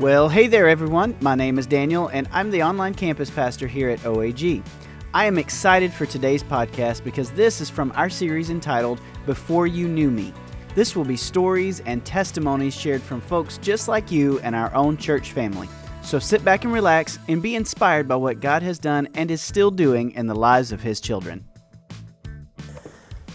Well, 0.00 0.30
hey 0.30 0.46
there, 0.46 0.66
everyone. 0.66 1.14
My 1.20 1.34
name 1.34 1.58
is 1.58 1.66
Daniel, 1.66 2.08
and 2.08 2.26
I'm 2.32 2.50
the 2.50 2.62
online 2.62 2.94
campus 2.94 3.28
pastor 3.28 3.66
here 3.66 3.90
at 3.90 3.98
OAG. 3.98 4.64
I 5.12 5.26
am 5.26 5.36
excited 5.36 5.92
for 5.92 6.06
today's 6.06 6.42
podcast 6.42 7.04
because 7.04 7.30
this 7.32 7.60
is 7.60 7.68
from 7.68 7.92
our 7.94 8.08
series 8.08 8.48
entitled 8.48 8.98
Before 9.26 9.66
You 9.66 9.88
Knew 9.88 10.10
Me. 10.10 10.32
This 10.74 10.96
will 10.96 11.04
be 11.04 11.18
stories 11.18 11.80
and 11.80 12.02
testimonies 12.02 12.74
shared 12.74 13.02
from 13.02 13.20
folks 13.20 13.58
just 13.58 13.88
like 13.88 14.10
you 14.10 14.38
and 14.38 14.56
our 14.56 14.74
own 14.74 14.96
church 14.96 15.32
family. 15.32 15.68
So 16.00 16.18
sit 16.18 16.42
back 16.46 16.64
and 16.64 16.72
relax 16.72 17.18
and 17.28 17.42
be 17.42 17.54
inspired 17.54 18.08
by 18.08 18.16
what 18.16 18.40
God 18.40 18.62
has 18.62 18.78
done 18.78 19.06
and 19.12 19.30
is 19.30 19.42
still 19.42 19.70
doing 19.70 20.12
in 20.12 20.26
the 20.26 20.34
lives 20.34 20.72
of 20.72 20.80
His 20.80 21.02
children. 21.02 21.44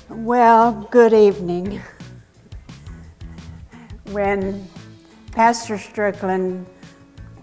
Well, 0.10 0.88
good 0.90 1.14
evening. 1.14 1.80
When 4.06 4.68
Pastor 5.36 5.78
Strickland 5.78 6.66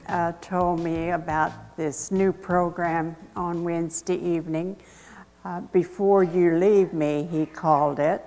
uh, 0.06 0.32
told 0.40 0.80
me 0.80 1.10
about 1.10 1.76
this 1.76 2.10
new 2.10 2.32
program 2.32 3.14
on 3.36 3.64
Wednesday 3.64 4.16
evening, 4.16 4.78
uh, 5.44 5.60
Before 5.60 6.24
You 6.24 6.56
Leave 6.56 6.94
Me, 6.94 7.28
he 7.30 7.44
called 7.44 7.98
it, 7.98 8.24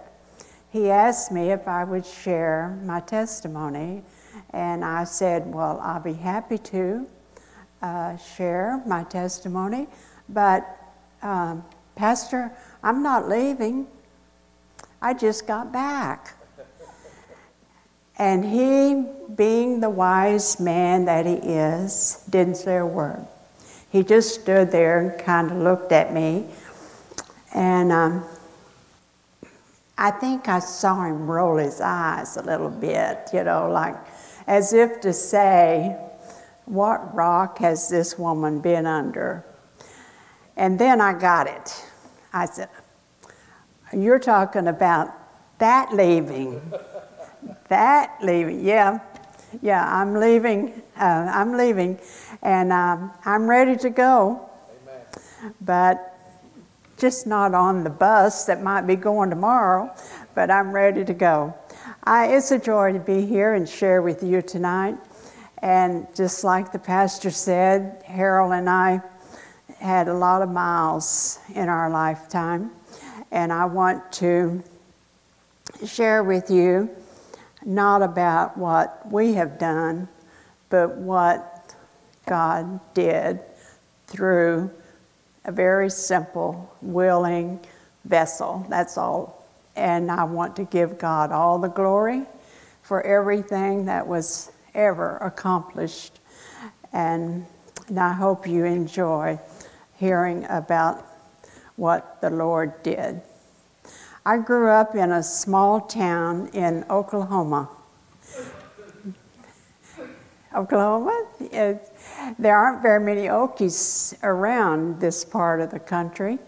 he 0.69 0.91
asked 0.91 1.31
me 1.31 1.49
if 1.49 1.67
I 1.67 1.83
would 1.83 2.05
share 2.05 2.79
my 2.83 2.99
testimony. 2.99 4.03
And 4.51 4.85
I 4.85 5.03
said, 5.03 5.51
Well, 5.51 5.79
I'll 5.81 5.99
be 5.99 6.13
happy 6.13 6.59
to 6.59 7.07
uh, 7.81 8.17
share 8.17 8.83
my 8.85 9.03
testimony, 9.05 9.87
but 10.29 10.77
um, 11.23 11.65
Pastor, 11.95 12.55
I'm 12.83 13.01
not 13.01 13.27
leaving. 13.27 13.87
I 15.01 15.15
just 15.15 15.47
got 15.47 15.73
back. 15.73 16.34
And 18.17 18.45
he, 18.45 19.05
being 19.35 19.81
the 19.81 19.89
wise 19.89 20.59
man 20.59 21.05
that 21.05 21.25
he 21.25 21.33
is, 21.33 22.23
didn't 22.29 22.55
say 22.55 22.77
a 22.77 22.85
word. 22.85 23.25
He 23.89 24.03
just 24.03 24.41
stood 24.41 24.71
there 24.71 24.99
and 24.99 25.19
kind 25.19 25.51
of 25.51 25.57
looked 25.57 25.91
at 25.91 26.13
me. 26.13 26.45
And 27.53 27.91
um, 27.91 28.25
I 29.97 30.11
think 30.11 30.47
I 30.47 30.59
saw 30.59 31.03
him 31.03 31.29
roll 31.29 31.57
his 31.57 31.79
eyes 31.81 32.37
a 32.37 32.41
little 32.41 32.69
bit, 32.69 33.29
you 33.33 33.43
know, 33.43 33.69
like 33.69 33.95
as 34.47 34.73
if 34.73 35.01
to 35.01 35.13
say, 35.13 35.97
What 36.65 37.15
rock 37.15 37.59
has 37.59 37.89
this 37.89 38.17
woman 38.19 38.59
been 38.59 38.85
under? 38.85 39.45
And 40.57 40.79
then 40.79 41.01
I 41.01 41.13
got 41.13 41.47
it. 41.47 41.85
I 42.33 42.45
said, 42.45 42.69
You're 43.93 44.19
talking 44.19 44.67
about 44.67 45.13
that 45.59 45.93
leaving. 45.93 46.61
That 47.69 48.17
leaving, 48.21 48.63
yeah. 48.63 48.99
Yeah, 49.61 49.85
I'm 49.87 50.13
leaving. 50.13 50.81
Uh, 50.99 51.29
I'm 51.33 51.57
leaving. 51.57 51.99
And 52.41 52.71
um, 52.71 53.11
I'm 53.25 53.47
ready 53.47 53.75
to 53.77 53.89
go. 53.89 54.49
Amen. 54.83 55.53
But 55.61 56.17
just 56.97 57.27
not 57.27 57.53
on 57.53 57.83
the 57.83 57.89
bus 57.89 58.45
that 58.45 58.61
might 58.61 58.81
be 58.81 58.95
going 58.95 59.29
tomorrow, 59.29 59.93
but 60.33 60.49
I'm 60.49 60.71
ready 60.71 61.03
to 61.05 61.13
go. 61.13 61.53
I, 62.03 62.27
it's 62.27 62.51
a 62.51 62.59
joy 62.59 62.93
to 62.93 62.99
be 62.99 63.25
here 63.25 63.53
and 63.55 63.67
share 63.67 64.01
with 64.01 64.23
you 64.23 64.41
tonight. 64.41 64.97
And 65.59 66.07
just 66.15 66.43
like 66.43 66.71
the 66.71 66.79
pastor 66.79 67.31
said, 67.31 68.03
Harold 68.05 68.53
and 68.53 68.69
I 68.69 69.01
had 69.79 70.07
a 70.07 70.13
lot 70.13 70.41
of 70.41 70.49
miles 70.49 71.39
in 71.53 71.69
our 71.69 71.89
lifetime. 71.89 72.71
And 73.31 73.51
I 73.51 73.65
want 73.65 74.11
to 74.13 74.63
share 75.85 76.23
with 76.23 76.49
you 76.49 76.89
not 77.65 78.01
about 78.01 78.57
what 78.57 79.11
we 79.11 79.33
have 79.33 79.57
done, 79.57 80.07
but 80.69 80.95
what 80.95 81.75
God 82.25 82.79
did 82.93 83.39
through 84.07 84.71
a 85.45 85.51
very 85.51 85.89
simple, 85.89 86.71
willing 86.81 87.59
vessel. 88.05 88.65
That's 88.69 88.97
all. 88.97 89.45
And 89.75 90.09
I 90.09 90.23
want 90.23 90.55
to 90.57 90.63
give 90.63 90.97
God 90.97 91.31
all 91.31 91.59
the 91.59 91.67
glory 91.67 92.23
for 92.81 93.01
everything 93.01 93.85
that 93.85 94.05
was 94.05 94.51
ever 94.73 95.17
accomplished. 95.17 96.19
And, 96.93 97.45
and 97.87 97.99
I 97.99 98.13
hope 98.13 98.47
you 98.47 98.65
enjoy 98.65 99.39
hearing 99.97 100.45
about 100.49 101.05
what 101.75 102.21
the 102.21 102.29
Lord 102.29 102.83
did. 102.83 103.21
I 104.27 104.37
grew 104.39 104.69
up 104.69 104.95
in 104.95 105.11
a 105.11 105.21
small 105.21 105.81
town 105.81 106.49
in 106.53 106.83
Oklahoma. 106.89 107.69
Oklahoma? 110.55 111.27
It, 111.39 111.91
there 112.39 112.57
aren't 112.57 112.81
very 112.81 112.99
many 112.99 113.27
Okies 113.27 114.17
around 114.23 114.99
this 114.99 115.23
part 115.23 115.61
of 115.61 115.69
the 115.69 115.79
country. 115.79 116.39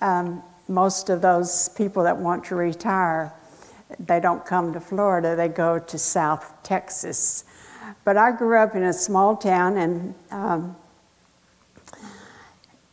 Um, 0.00 0.44
most 0.68 1.10
of 1.10 1.20
those 1.20 1.70
people 1.70 2.04
that 2.04 2.16
want 2.16 2.44
to 2.44 2.54
retire, 2.54 3.32
they 3.98 4.20
don't 4.20 4.46
come 4.46 4.72
to 4.72 4.80
Florida, 4.80 5.34
they 5.34 5.48
go 5.48 5.80
to 5.80 5.98
South 5.98 6.52
Texas. 6.62 7.44
But 8.04 8.16
I 8.16 8.30
grew 8.30 8.58
up 8.58 8.76
in 8.76 8.84
a 8.84 8.92
small 8.92 9.36
town 9.36 9.76
and 9.78 10.14
um, 10.30 10.76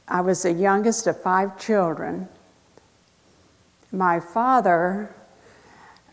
I 0.08 0.22
was 0.22 0.42
the 0.42 0.54
youngest 0.54 1.06
of 1.06 1.22
five 1.22 1.60
children. 1.60 2.28
My 3.92 4.20
father 4.20 5.14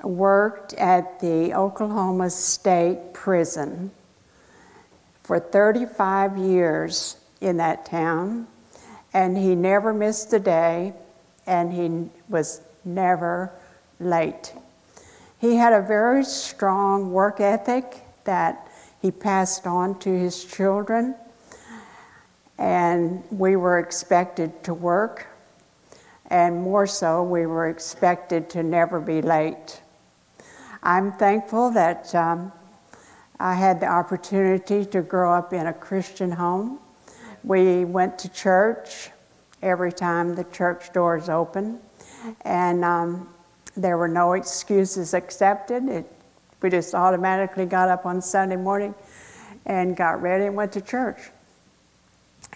worked 0.02 0.74
at 0.74 1.20
the 1.20 1.54
Oklahoma 1.54 2.30
State 2.30 3.12
Prison 3.12 3.90
for 5.22 5.38
35 5.38 6.36
years 6.36 7.16
in 7.40 7.56
that 7.56 7.86
town, 7.86 8.46
and 9.14 9.36
he 9.36 9.54
never 9.54 9.92
missed 9.92 10.32
a 10.32 10.38
day, 10.38 10.92
and 11.46 11.72
he 11.72 12.10
was 12.28 12.60
never 12.84 13.50
late. 14.00 14.52
He 15.38 15.56
had 15.56 15.72
a 15.72 15.82
very 15.82 16.24
strong 16.24 17.12
work 17.12 17.40
ethic 17.40 18.04
that 18.24 18.68
he 19.00 19.10
passed 19.10 19.66
on 19.66 19.98
to 20.00 20.10
his 20.10 20.44
children, 20.44 21.16
and 22.58 23.24
we 23.30 23.56
were 23.56 23.78
expected 23.78 24.62
to 24.64 24.74
work, 24.74 25.26
and 26.32 26.62
more 26.62 26.86
so, 26.86 27.22
we 27.22 27.44
were 27.44 27.68
expected 27.68 28.48
to 28.50 28.62
never 28.62 28.98
be 29.00 29.20
late. 29.20 29.82
I'm 30.82 31.12
thankful 31.12 31.70
that 31.72 32.14
um, 32.14 32.50
I 33.38 33.52
had 33.52 33.80
the 33.80 33.86
opportunity 33.86 34.86
to 34.86 35.02
grow 35.02 35.30
up 35.30 35.52
in 35.52 35.66
a 35.66 35.74
Christian 35.74 36.32
home. 36.32 36.78
We 37.44 37.84
went 37.84 38.18
to 38.20 38.30
church 38.30 39.10
every 39.60 39.92
time 39.92 40.34
the 40.34 40.44
church 40.44 40.90
doors 40.94 41.28
opened, 41.28 41.78
and 42.46 42.82
um, 42.82 43.28
there 43.76 43.98
were 43.98 44.08
no 44.08 44.32
excuses 44.32 45.12
accepted. 45.12 45.86
It, 45.86 46.10
we 46.62 46.70
just 46.70 46.94
automatically 46.94 47.66
got 47.66 47.90
up 47.90 48.06
on 48.06 48.22
Sunday 48.22 48.56
morning 48.56 48.94
and 49.66 49.94
got 49.94 50.22
ready 50.22 50.46
and 50.46 50.56
went 50.56 50.72
to 50.72 50.80
church. 50.80 51.18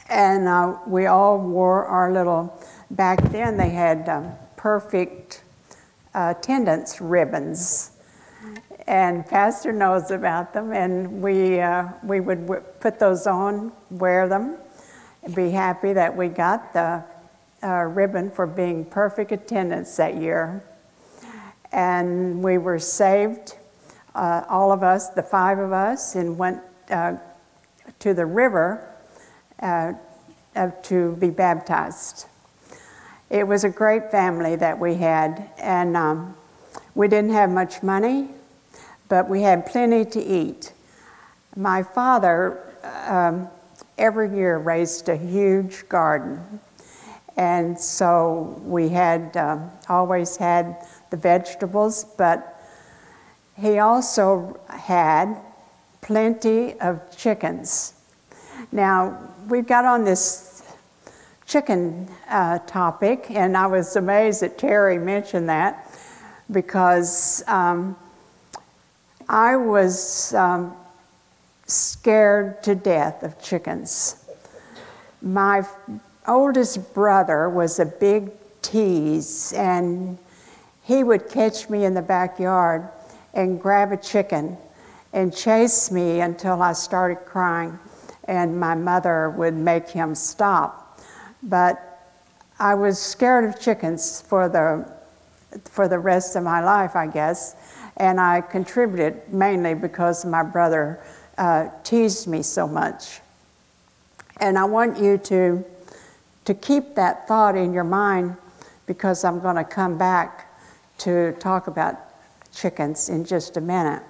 And 0.09 0.49
uh, 0.49 0.79
we 0.87 1.07
all 1.07 1.39
wore 1.39 1.85
our 1.85 2.11
little, 2.11 2.59
back 2.91 3.23
then 3.31 3.57
they 3.57 3.71
had 3.71 4.09
um, 4.09 4.33
perfect 4.57 5.43
uh, 6.15 6.35
attendance 6.37 7.01
ribbons 7.01 7.97
and 8.87 9.27
Pastor 9.27 9.73
knows 9.73 10.13
about 10.13 10.53
them, 10.53 10.73
and 10.73 11.21
we, 11.21 11.61
uh, 11.61 11.89
we 12.05 12.21
would 12.21 12.43
w- 12.43 12.63
put 12.79 12.99
those 13.01 13.27
on, 13.27 13.73
wear 13.91 14.29
them, 14.29 14.57
be 15.35 15.51
happy 15.51 15.93
that 15.93 16.17
we 16.17 16.29
got 16.29 16.73
the 16.73 17.03
uh, 17.65 17.83
ribbon 17.83 18.31
for 18.31 18.47
being 18.47 18.85
perfect 18.85 19.33
attendance 19.33 19.97
that 19.97 20.17
year. 20.17 20.63
And 21.73 22.43
we 22.45 22.59
were 22.59 22.79
saved, 22.79 23.57
uh, 24.15 24.45
all 24.49 24.71
of 24.71 24.85
us, 24.85 25.11
the 25.11 25.23
five 25.23 25.59
of 25.59 25.73
us, 25.73 26.15
and 26.15 26.39
went 26.39 26.61
uh, 26.89 27.17
to 27.99 28.15
the 28.15 28.25
river 28.25 28.89
uh, 29.61 29.95
to 30.85 31.17
be 31.17 31.31
baptized. 31.31 32.27
It 33.31 33.47
was 33.47 33.65
a 33.65 33.71
great 33.71 34.11
family 34.11 34.57
that 34.57 34.79
we 34.79 34.95
had, 34.95 35.51
and 35.59 35.97
um, 35.97 36.37
we 36.95 37.09
didn't 37.09 37.33
have 37.33 37.51
much 37.51 37.83
money 37.83 38.29
but 39.09 39.29
we 39.29 39.43
had 39.43 39.67
plenty 39.67 40.05
to 40.05 40.23
eat. 40.23 40.73
My 41.57 41.83
father 41.83 42.61
um, 43.07 43.49
every 43.99 44.35
year 44.35 44.59
raised 44.59 45.09
a 45.09 45.17
huge 45.17 45.89
garden, 45.89 46.61
and 47.37 47.79
so 47.79 48.61
we 48.65 48.89
had 48.89 49.37
um, 49.37 49.71
always 49.89 50.37
had 50.37 50.87
the 51.11 51.17
vegetables, 51.17 52.05
but 52.17 52.61
he 53.57 53.79
also 53.79 54.59
had 54.69 55.37
plenty 56.01 56.79
of 56.81 57.17
chickens. 57.17 57.95
Now, 58.73 59.19
we've 59.49 59.67
got 59.67 59.85
on 59.85 60.05
this 60.05 60.46
chicken 61.47 62.09
uh, 62.29 62.59
topic, 62.61 63.31
and 63.31 63.57
I 63.57 63.67
was 63.67 63.95
amazed 63.95 64.43
that 64.43 64.59
Terry 64.59 64.99
mentioned 64.99 65.49
that 65.49 65.89
because 66.51 67.45
um, 67.47 67.97
I 69.29 69.55
was 69.57 70.35
um, 70.35 70.77
scared 71.67 72.63
to 72.65 72.75
death 72.75 73.23
of 73.23 73.41
chickens. 73.41 74.25
My 75.23 75.65
oldest 76.27 76.93
brother 76.95 77.49
was 77.49 77.79
a 77.79 77.87
big 77.87 78.31
tease, 78.63 79.53
and 79.53 80.19
he 80.83 81.05
would 81.05 81.29
catch 81.29 81.71
me 81.71 81.85
in 81.85 81.95
the 81.95 82.03
backyard 82.03 82.89
and 83.35 83.61
grab 83.61 83.93
a 83.93 83.97
chicken 83.97 84.57
and 85.13 85.35
chase 85.35 85.93
me 85.93 86.21
until 86.21 86.61
I 86.61 86.73
started 86.73 87.25
crying, 87.25 87.79
and 88.25 88.59
my 88.59 88.75
mother 88.75 89.31
would 89.31 89.55
make 89.55 89.89
him 89.89 90.17
stop. 90.17 90.86
But 91.47 92.13
I 92.59 92.75
was 92.75 93.01
scared 93.01 93.45
of 93.45 93.61
chickens 93.61 94.21
for 94.21 94.49
the 94.49 94.91
for 95.65 95.89
the 95.89 95.99
rest 95.99 96.37
of 96.37 96.43
my 96.43 96.63
life, 96.63 96.95
I 96.97 97.07
guess, 97.07 97.57
and 97.97 98.21
I 98.21 98.43
contributed 98.43 99.33
mainly 99.33 99.75
because 99.75 100.25
my 100.25 100.43
brother 100.43 101.01
uh, 101.39 101.69
teased 101.83 102.27
me 102.27 102.43
so 102.43 102.67
much. 102.69 103.21
And 104.39 104.59
I 104.59 104.65
want 104.65 104.99
you 104.99 105.17
to 105.19 105.65
to 106.45 106.55
keep 106.55 106.95
that 106.95 107.27
thought 107.27 107.57
in 107.57 107.73
your 107.73 107.85
mind 107.85 108.37
because 108.87 109.25
I'm 109.25 109.41
going 109.41 109.57
to 109.57 109.65
come 109.65 109.99
back 109.99 110.47
to 110.99 111.33
talk 111.41 111.67
about 111.67 111.97
chickens 112.55 113.09
in 113.09 113.25
just 113.25 113.57
a 113.57 113.61
minute. 113.61 114.03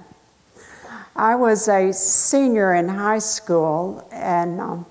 I 1.17 1.35
was 1.35 1.67
a 1.69 1.93
senior 1.93 2.75
in 2.75 2.89
high 2.89 3.19
school 3.21 4.07
and, 4.13 4.61
um, 4.61 4.87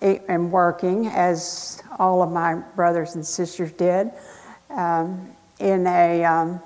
and 0.00 0.52
working, 0.52 1.06
as 1.06 1.82
all 1.98 2.22
of 2.22 2.30
my 2.30 2.54
brothers 2.76 3.14
and 3.14 3.24
sisters 3.24 3.72
did, 3.72 4.10
um, 4.70 5.30
in 5.58 5.86
a 5.86 6.24
um, 6.24 6.60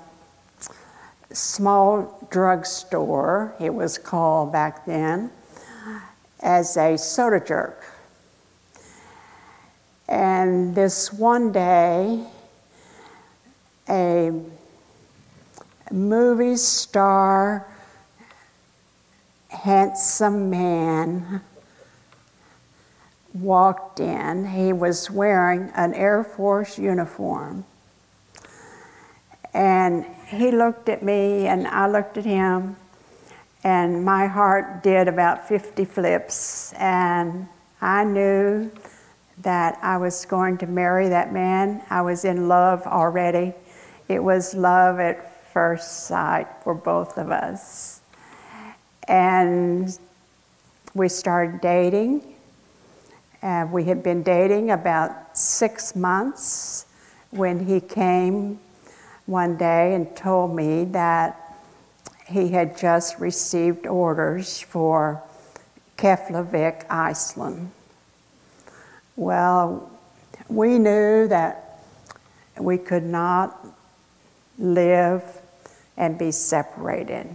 small 1.31 2.27
drugstore, 2.29 3.55
it 3.59 3.73
was 3.73 3.97
called 3.97 4.51
back 4.51 4.85
then, 4.85 5.29
as 6.41 6.77
a 6.77 6.97
soda 6.97 7.39
jerk. 7.39 7.85
And 10.07 10.73
this 10.73 11.11
one 11.11 11.51
day, 11.51 12.23
a 13.89 14.31
movie 15.91 16.55
star, 16.55 17.67
handsome 19.49 20.49
man 20.49 21.41
walked 23.41 23.99
in. 23.99 24.45
He 24.45 24.73
was 24.73 25.09
wearing 25.09 25.71
an 25.75 25.93
Air 25.93 26.23
Force 26.23 26.77
uniform. 26.77 27.65
And 29.53 30.05
he 30.27 30.51
looked 30.51 30.89
at 30.89 31.03
me, 31.03 31.47
and 31.47 31.67
I 31.67 31.87
looked 31.87 32.17
at 32.17 32.25
him, 32.25 32.75
and 33.63 34.03
my 34.03 34.27
heart 34.27 34.83
did 34.83 35.07
about 35.07 35.47
50 35.47 35.85
flips. 35.85 36.73
And 36.73 37.47
I 37.81 38.03
knew 38.03 38.71
that 39.39 39.79
I 39.81 39.97
was 39.97 40.25
going 40.25 40.57
to 40.59 40.67
marry 40.67 41.09
that 41.09 41.33
man. 41.33 41.83
I 41.89 42.01
was 42.01 42.25
in 42.25 42.47
love 42.47 42.83
already. 42.85 43.53
It 44.07 44.23
was 44.23 44.53
love 44.53 44.99
at 44.99 45.51
first 45.53 46.07
sight 46.07 46.47
for 46.63 46.73
both 46.73 47.17
of 47.17 47.31
us. 47.31 48.01
And 49.07 49.97
we 50.93 51.09
started 51.09 51.61
dating. 51.61 52.36
And 53.41 53.71
we 53.71 53.83
had 53.85 54.03
been 54.03 54.23
dating 54.23 54.71
about 54.71 55.37
six 55.37 55.95
months 55.95 56.85
when 57.31 57.65
he 57.65 57.79
came 57.79 58.59
one 59.25 59.57
day 59.57 59.93
and 59.93 60.15
told 60.15 60.55
me 60.55 60.85
that 60.85 61.43
he 62.25 62.49
had 62.49 62.77
just 62.77 63.19
received 63.19 63.85
orders 63.85 64.59
for 64.59 65.21
Keflavik, 65.97 66.85
Iceland. 66.89 67.71
Well, 69.15 69.91
we 70.49 70.79
knew 70.79 71.27
that 71.27 71.79
we 72.59 72.77
could 72.77 73.03
not 73.03 73.65
live 74.57 75.23
and 75.97 76.17
be 76.17 76.31
separated. 76.31 77.27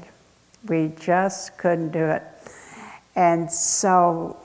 We 0.67 0.93
just 0.99 1.59
couldn't 1.59 1.91
do 1.91 2.05
it. 2.07 2.23
And 3.15 3.51
so 3.51 4.42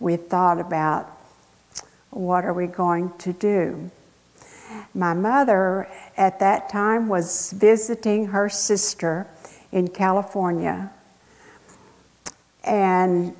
we 0.00 0.16
thought 0.16 0.60
about 0.60 1.10
what 2.10 2.44
are 2.44 2.52
we 2.52 2.66
going 2.66 3.12
to 3.18 3.32
do? 3.32 3.90
My 4.94 5.14
mother 5.14 5.88
at 6.16 6.40
that 6.40 6.68
time 6.68 7.08
was 7.08 7.52
visiting 7.52 8.26
her 8.28 8.48
sister 8.48 9.26
in 9.72 9.88
California. 9.88 10.90
And 12.64 13.34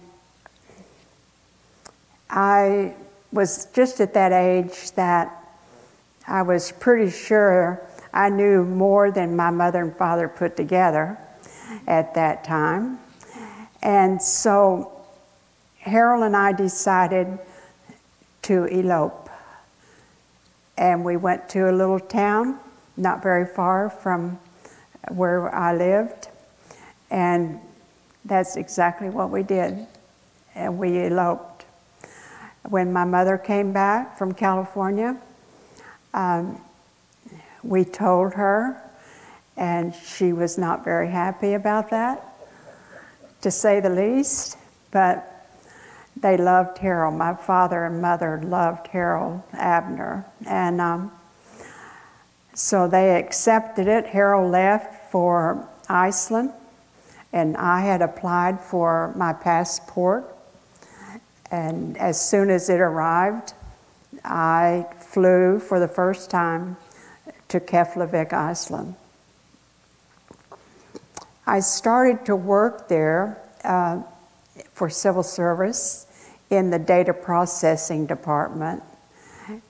I 2.31 2.95
was 3.33 3.67
just 3.67 4.01
at 4.01 4.15
that 4.15 4.33
age 4.33 4.93
that 4.93 5.33
I 6.29 6.43
was 6.43 6.73
pretty 6.73 7.11
sure 7.11 7.83
I 8.13 8.29
knew 8.29 8.65
more 8.65 9.11
than 9.11 9.37
my 9.37 9.51
mother 9.51 9.81
and 9.83 9.97
father 9.97 10.29
put 10.29 10.57
together 10.57 11.19
at 11.87 12.15
that 12.15 12.45
time. 12.45 12.99
And 13.83 14.21
so 14.21 14.96
Harold 15.87 16.25
and 16.25 16.37
I 16.37 16.53
decided 16.53 17.39
to 18.43 18.65
elope. 18.65 19.31
And 20.77 21.05
we 21.05 21.17
went 21.17 21.49
to 21.51 21.71
a 21.71 21.73
little 21.73 22.01
town 22.01 22.59
not 22.97 23.23
very 23.23 23.47
far 23.47 23.89
from 23.91 24.39
where 25.09 25.55
I 25.55 25.75
lived. 25.77 26.29
And 27.11 27.61
that's 28.25 28.57
exactly 28.57 29.09
what 29.09 29.31
we 29.31 29.43
did. 29.43 29.87
And 30.55 30.79
we 30.79 31.07
eloped 31.07 31.57
when 32.69 32.93
my 32.93 33.05
mother 33.05 33.39
came 33.39 33.73
back 33.73 34.19
from 34.19 34.35
California, 34.35 35.17
um, 36.15 36.61
we 37.63 37.85
told 37.85 38.35
her, 38.35 38.83
and 39.57 39.95
she 39.95 40.33
was 40.33 40.59
not 40.59 40.85
very 40.85 41.09
happy 41.09 41.55
about 41.55 41.91
that, 41.91 42.25
to 43.43 43.51
say 43.51 43.81
the 43.81 43.91
least. 43.91 44.57
But 44.91 45.36
they 46.17 46.37
loved 46.37 46.79
Harold. 46.79 47.15
My 47.15 47.35
father 47.35 47.85
and 47.85 48.01
mother 48.01 48.41
loved 48.43 48.89
Harold 48.89 49.43
Abner. 49.53 50.25
And 50.47 50.81
um, 50.81 51.13
so 52.55 52.89
they 52.89 53.17
accepted 53.17 53.87
it. 53.87 54.07
Harold 54.07 54.51
left 54.51 55.11
for 55.13 55.69
Iceland, 55.89 56.53
and 57.33 57.57
I 57.57 57.83
had 57.83 58.03
applied 58.03 58.61
for 58.61 59.13
my 59.15 59.33
passport 59.33 60.37
and 61.51 61.97
as 61.99 62.21
soon 62.21 62.51
as 62.51 62.69
it 62.69 62.81
arrived, 62.81 63.55
I 64.25 64.87
flew 64.99 65.59
for 65.59 65.79
the 65.79 65.89
first 65.89 66.31
time 66.31 66.77
to 67.49 67.61
Keflavik, 67.61 68.33
Iceland. 68.33 68.97
I 71.47 71.61
started 71.61 72.27
to 72.27 72.35
work 72.35 72.89
there 72.89 73.41
uh, 73.63 74.03
for 74.73 74.91
civil 74.91 75.23
service 75.23 76.06
in 76.51 76.71
the 76.71 76.79
data 76.79 77.13
processing 77.13 78.07
department, 78.07 78.83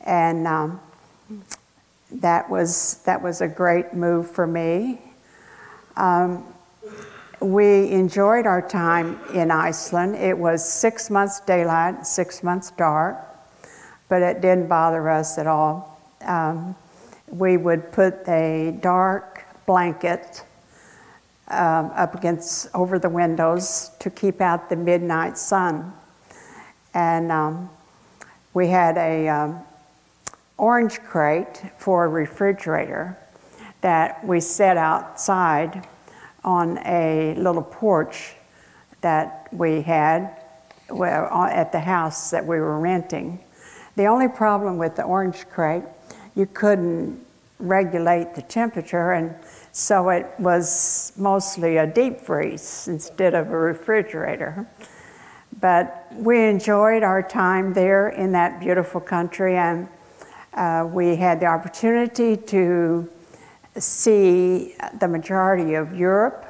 and 0.03 0.47
um, 0.47 0.81
that 2.11 2.49
was 2.49 3.03
that 3.05 3.23
was 3.23 3.41
a 3.41 3.49
great 3.49 3.95
move 3.95 4.31
for 4.31 4.47
me. 4.47 5.01
Um, 5.97 6.45
we 7.41 7.91
enjoyed 7.91 8.47
our 8.47 8.67
time 8.67 9.21
in 9.35 9.51
Iceland. 9.51 10.17
It 10.17 10.37
was 10.37 10.67
six 10.67 11.11
months 11.11 11.41
daylight, 11.41 12.07
six 12.07 12.43
months 12.43 12.71
dark, 12.73 13.19
but 14.09 14.23
it 14.23 14.41
didn't 14.41 14.69
bother 14.69 15.09
us 15.11 15.39
at 15.39 15.47
all. 15.47 16.01
Um, 16.23 16.75
we 17.29 17.57
would 17.57 17.93
put 17.93 18.27
a 18.29 18.79
dark 18.81 19.45
blanket 19.67 20.45
um, 21.49 21.91
up 21.95 22.15
against 22.15 22.69
over 22.75 22.99
the 22.99 23.09
windows 23.09 23.91
to 24.01 24.11
keep 24.11 24.41
out 24.41 24.69
the 24.69 24.77
midnight 24.77 25.37
sun, 25.39 25.93
and 26.97 27.31
um, 27.31 27.69
we 28.55 28.69
had 28.69 28.97
a 28.97 29.29
um, 29.29 29.61
orange 30.57 30.99
crate 31.01 31.63
for 31.77 32.07
a 32.07 32.09
refrigerator 32.09 33.19
that 33.83 34.27
we 34.27 34.41
set 34.41 34.79
outside 34.79 35.87
on 36.43 36.79
a 36.87 37.35
little 37.37 37.63
porch 37.63 38.35
that 39.03 39.47
we 39.53 39.83
had 39.83 40.41
at 40.89 41.71
the 41.71 41.81
house 41.81 42.31
that 42.31 42.47
we 42.47 42.59
were 42.59 42.81
renting. 42.81 43.45
The 43.97 44.07
only 44.07 44.29
problem 44.29 44.79
with 44.79 44.97
the 44.97 45.03
orange 45.03 45.47
crate, 45.51 45.85
you 46.35 46.47
couldn't 46.47 47.23
regulate 47.59 48.35
the 48.35 48.43
temperature, 48.43 49.13
and 49.13 49.35
so 49.71 50.09
it 50.09 50.27
was 50.39 51.13
mostly 51.19 51.77
a 51.77 51.87
deep 51.87 52.23
freeze 52.23 52.89
instead 52.89 53.35
of 53.35 53.51
a 53.51 53.59
refrigerator. 53.59 54.67
But 55.61 56.09
we 56.13 56.45
enjoyed 56.45 57.03
our 57.03 57.23
time 57.23 57.73
there 57.73 58.09
in 58.09 58.33
that 58.33 58.61
beautiful 58.61 59.01
country, 59.01 59.57
and 59.57 59.89
uh, 60.55 60.89
we 60.91 61.17
had 61.17 61.41
the 61.41 61.47
opportunity 61.47 62.37
to 62.37 63.09
see 63.79 64.75
the 65.01 65.09
majority 65.09 65.75
of 65.75 65.95
Europe, 65.95 66.47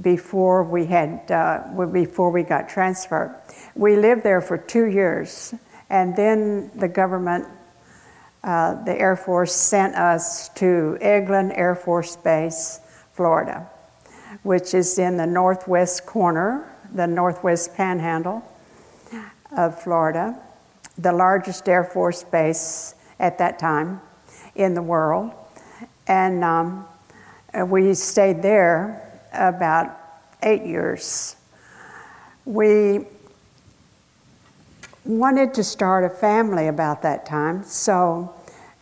before 0.00 0.64
we 0.64 0.86
had 0.86 1.30
uh, 1.30 1.86
before 1.92 2.30
we 2.30 2.42
got 2.42 2.68
transferred. 2.68 3.34
We 3.74 3.96
lived 3.96 4.22
there 4.22 4.40
for 4.40 4.56
two 4.56 4.86
years, 4.86 5.54
and 5.90 6.16
then 6.16 6.70
the 6.74 6.88
government, 6.88 7.46
uh, 8.42 8.82
the 8.84 8.98
Air 8.98 9.16
Force, 9.16 9.54
sent 9.54 9.94
us 9.94 10.48
to 10.50 10.98
Eglin 11.00 11.56
Air 11.56 11.74
Force 11.74 12.16
Base, 12.16 12.80
Florida, 13.12 13.68
which 14.42 14.72
is 14.72 14.98
in 14.98 15.16
the 15.16 15.26
northwest 15.26 16.06
corner, 16.06 16.71
the 16.94 17.06
northwest 17.06 17.74
panhandle 17.74 18.42
of 19.56 19.80
Florida, 19.82 20.38
the 20.98 21.12
largest 21.12 21.68
Air 21.68 21.84
Force 21.84 22.22
base 22.24 22.94
at 23.18 23.38
that 23.38 23.58
time 23.58 24.00
in 24.54 24.74
the 24.74 24.82
world, 24.82 25.32
and 26.06 26.44
um, 26.44 26.86
we 27.66 27.94
stayed 27.94 28.42
there 28.42 29.20
about 29.32 29.98
eight 30.42 30.64
years. 30.64 31.36
We 32.44 33.06
wanted 35.04 35.54
to 35.54 35.64
start 35.64 36.04
a 36.04 36.08
family 36.08 36.68
about 36.68 37.02
that 37.02 37.26
time, 37.26 37.64
so 37.64 38.34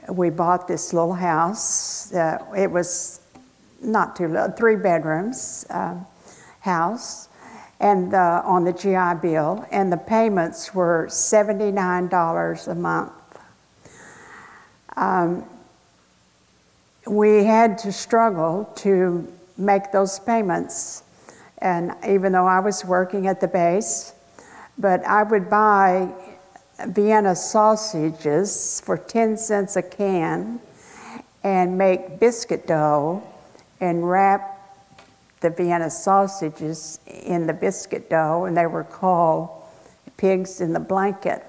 we 0.08 0.30
bought 0.30 0.66
this 0.66 0.92
little 0.92 1.14
house. 1.14 2.12
Uh, 2.12 2.44
it 2.56 2.70
was 2.70 3.20
not 3.82 4.16
too 4.16 4.28
little, 4.28 4.50
three 4.50 4.76
bedrooms 4.76 5.66
uh, 5.70 5.96
house, 6.60 7.28
and 7.80 8.14
on 8.14 8.64
the 8.64 8.72
GI 8.72 9.20
Bill, 9.22 9.66
and 9.70 9.90
the 9.90 9.96
payments 9.96 10.74
were 10.74 11.08
seventy-nine 11.08 12.08
dollars 12.08 12.68
a 12.68 12.74
month. 12.74 13.12
Um, 14.96 15.44
we 17.06 17.44
had 17.44 17.78
to 17.78 17.92
struggle 17.92 18.70
to 18.76 19.26
make 19.56 19.92
those 19.92 20.18
payments. 20.18 21.02
And 21.58 21.94
even 22.06 22.32
though 22.32 22.46
I 22.46 22.60
was 22.60 22.84
working 22.84 23.26
at 23.26 23.40
the 23.40 23.48
base, 23.48 24.14
but 24.78 25.04
I 25.04 25.22
would 25.22 25.50
buy 25.50 26.08
Vienna 26.86 27.36
sausages 27.36 28.80
for 28.84 28.96
10 28.96 29.36
cents 29.36 29.76
a 29.76 29.82
can 29.82 30.60
and 31.42 31.76
make 31.76 32.18
biscuit 32.18 32.66
dough 32.66 33.22
and 33.80 34.08
wrap 34.08 34.59
the 35.40 35.50
Vienna 35.50 35.90
sausages 35.90 37.00
in 37.06 37.46
the 37.46 37.52
biscuit 37.52 38.10
dough, 38.10 38.44
and 38.44 38.56
they 38.56 38.66
were 38.66 38.84
called 38.84 39.48
pigs 40.16 40.60
in 40.60 40.72
the 40.72 40.80
blanket. 40.80 41.42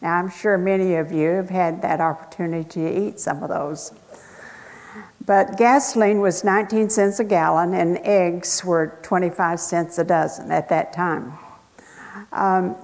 Now, 0.00 0.16
I'm 0.16 0.30
sure 0.30 0.56
many 0.58 0.94
of 0.94 1.12
you 1.12 1.28
have 1.30 1.50
had 1.50 1.82
that 1.82 2.00
opportunity 2.00 2.68
to 2.70 3.06
eat 3.06 3.20
some 3.20 3.42
of 3.42 3.50
those. 3.50 3.92
But 5.24 5.56
gasoline 5.56 6.20
was 6.20 6.42
19 6.42 6.90
cents 6.90 7.20
a 7.20 7.24
gallon, 7.24 7.74
and 7.74 7.98
eggs 7.98 8.64
were 8.64 8.98
25 9.02 9.60
cents 9.60 9.98
a 9.98 10.04
dozen 10.04 10.50
at 10.50 10.68
that 10.70 10.92
time. 10.92 11.34
Um, 12.32 12.74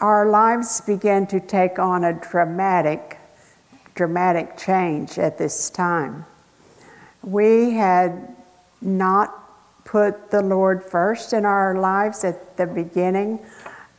our 0.00 0.28
lives 0.28 0.82
began 0.82 1.26
to 1.28 1.40
take 1.40 1.78
on 1.78 2.04
a 2.04 2.12
dramatic, 2.12 3.18
dramatic 3.94 4.58
change 4.58 5.18
at 5.18 5.38
this 5.38 5.70
time. 5.70 6.26
We 7.22 7.70
had 7.70 8.36
not 8.82 9.45
put 9.86 10.30
the 10.30 10.42
Lord 10.42 10.82
first 10.82 11.32
in 11.32 11.46
our 11.46 11.78
lives 11.78 12.24
at 12.24 12.56
the 12.56 12.66
beginning 12.66 13.38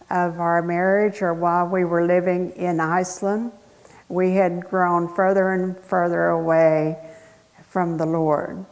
of 0.10 0.40
our 0.40 0.62
marriage 0.62 1.22
or 1.22 1.34
while 1.34 1.66
we 1.66 1.86
were 1.86 2.06
living 2.06 2.52
in 2.52 2.80
Iceland. 2.80 3.54
We 4.10 4.34
had 4.34 4.70
grown 4.70 5.14
further 5.16 5.54
and 5.54 5.78
further 5.80 6.28
away 6.28 6.98
from 7.70 7.98
the 7.98 8.06
Lord. 8.06 8.66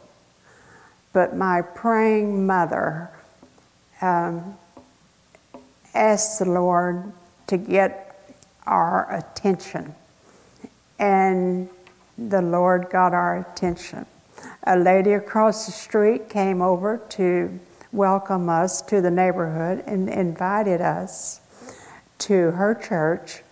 But 1.12 1.34
my 1.34 1.62
praying 1.62 2.46
mother 2.46 3.10
um, 4.02 4.56
asked 5.94 6.38
the 6.38 6.44
Lord 6.44 7.12
to 7.46 7.56
get 7.56 8.36
our 8.66 9.14
attention. 9.14 9.94
And 10.98 11.70
the 12.18 12.42
Lord 12.42 12.88
got 12.90 13.14
our 13.14 13.38
attention. 13.38 14.06
A 14.68 14.76
lady 14.76 15.12
across 15.12 15.66
the 15.66 15.70
street 15.70 16.28
came 16.28 16.60
over 16.60 16.98
to 17.10 17.56
welcome 17.92 18.48
us 18.48 18.82
to 18.82 19.00
the 19.00 19.12
neighborhood 19.12 19.84
and 19.86 20.08
invited 20.08 20.80
us 20.80 21.40
to 22.18 22.50
her 22.50 22.74
church 22.74 23.44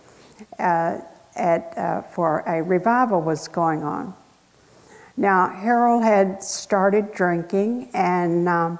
uh, 0.59 0.99
at, 1.37 1.77
uh, 1.77 2.01
for 2.01 2.39
a 2.39 2.61
revival 2.61 3.21
was 3.21 3.47
going 3.47 3.81
on. 3.81 4.13
Now, 5.15 5.47
Harold 5.47 6.03
had 6.03 6.43
started 6.43 7.13
drinking 7.13 7.91
and 7.93 8.49
um, 8.49 8.79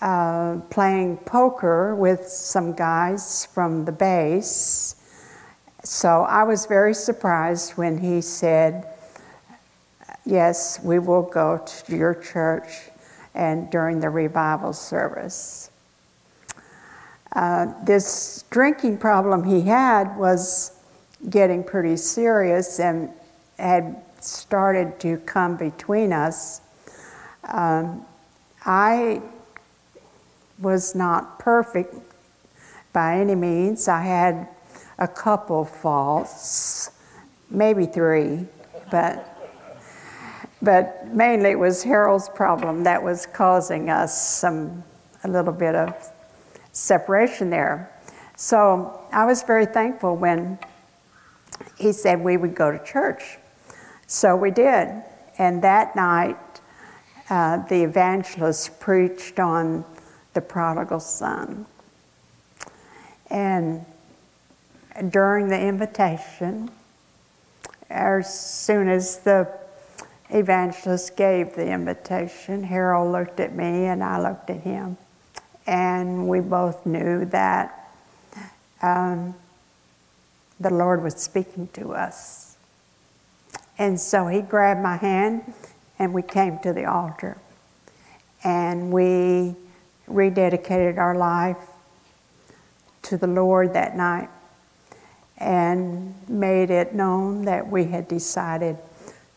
uh, 0.00 0.60
playing 0.70 1.18
poker 1.18 1.94
with 1.94 2.26
some 2.26 2.72
guys 2.72 3.44
from 3.52 3.84
the 3.84 3.92
base. 3.92 4.96
So 5.82 6.22
I 6.22 6.44
was 6.44 6.64
very 6.64 6.94
surprised 6.94 7.72
when 7.72 7.98
he 7.98 8.22
said, 8.22 8.93
Yes, 10.26 10.80
we 10.82 10.98
will 10.98 11.22
go 11.22 11.62
to 11.66 11.96
your 11.96 12.14
church 12.14 12.88
and 13.34 13.70
during 13.70 14.00
the 14.00 14.08
revival 14.08 14.72
service. 14.72 15.70
Uh, 17.34 17.66
this 17.84 18.44
drinking 18.50 18.96
problem 18.98 19.44
he 19.44 19.62
had 19.62 20.16
was 20.16 20.72
getting 21.28 21.64
pretty 21.64 21.96
serious 21.96 22.78
and 22.78 23.10
had 23.58 24.02
started 24.20 24.98
to 25.00 25.18
come 25.18 25.56
between 25.56 26.12
us, 26.12 26.60
um, 27.44 28.04
I 28.64 29.20
was 30.58 30.94
not 30.94 31.38
perfect 31.38 31.94
by 32.92 33.18
any 33.18 33.34
means. 33.34 33.88
I 33.88 34.02
had 34.02 34.48
a 34.98 35.08
couple 35.08 35.64
faults, 35.64 36.90
maybe 37.50 37.86
three, 37.86 38.46
but 38.90 39.33
but 40.64 41.06
mainly 41.08 41.50
it 41.50 41.58
was 41.58 41.82
Harold's 41.82 42.28
problem 42.30 42.84
that 42.84 43.02
was 43.02 43.26
causing 43.26 43.90
us 43.90 44.38
some 44.38 44.82
a 45.22 45.28
little 45.28 45.52
bit 45.52 45.74
of 45.74 45.94
separation 46.72 47.50
there. 47.50 47.90
So 48.36 49.06
I 49.12 49.26
was 49.26 49.42
very 49.42 49.66
thankful 49.66 50.16
when 50.16 50.58
he 51.78 51.92
said 51.92 52.20
we 52.20 52.36
would 52.36 52.54
go 52.54 52.72
to 52.72 52.82
church. 52.84 53.38
So 54.06 54.36
we 54.36 54.50
did. 54.50 55.02
And 55.38 55.62
that 55.62 55.96
night, 55.96 56.36
uh, 57.30 57.58
the 57.68 57.84
evangelist 57.84 58.80
preached 58.80 59.38
on 59.38 59.84
the 60.34 60.40
prodigal 60.40 61.00
son. 61.00 61.66
And 63.30 63.84
during 65.08 65.48
the 65.48 65.58
invitation, 65.58 66.70
as 67.88 68.38
soon 68.38 68.88
as 68.88 69.18
the 69.18 69.48
evangelist 70.38 71.16
gave 71.16 71.54
the 71.54 71.66
invitation, 71.66 72.64
Harold 72.64 73.12
looked 73.12 73.40
at 73.40 73.54
me 73.54 73.86
and 73.86 74.02
I 74.02 74.20
looked 74.20 74.50
at 74.50 74.60
him. 74.60 74.96
And 75.66 76.28
we 76.28 76.40
both 76.40 76.84
knew 76.84 77.24
that 77.26 77.90
um, 78.82 79.34
the 80.60 80.70
Lord 80.70 81.02
was 81.02 81.14
speaking 81.16 81.68
to 81.74 81.92
us. 81.92 82.56
And 83.78 83.98
so 83.98 84.26
he 84.26 84.40
grabbed 84.40 84.82
my 84.82 84.96
hand 84.96 85.52
and 85.98 86.12
we 86.12 86.22
came 86.22 86.58
to 86.60 86.72
the 86.72 86.84
altar. 86.84 87.38
And 88.42 88.92
we 88.92 89.56
rededicated 90.08 90.98
our 90.98 91.16
life 91.16 91.56
to 93.02 93.16
the 93.16 93.26
Lord 93.26 93.72
that 93.74 93.96
night 93.96 94.28
and 95.38 96.14
made 96.28 96.70
it 96.70 96.94
known 96.94 97.44
that 97.44 97.68
we 97.68 97.84
had 97.86 98.06
decided 98.08 98.76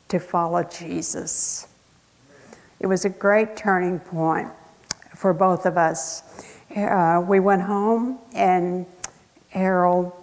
to 0.10 0.20
follow 0.20 0.64
Jesus. 0.64 1.68
It 2.80 2.88
was 2.88 3.06
a 3.06 3.10
great 3.10 3.58
turning 3.58 4.00
point 4.00 4.50
for 5.16 5.34
both 5.34 5.66
of 5.66 5.78
us. 5.78 6.24
Uh, 6.76 7.24
we 7.28 7.40
went 7.40 7.62
home 7.62 8.20
and 8.34 8.86
Harold 9.50 10.14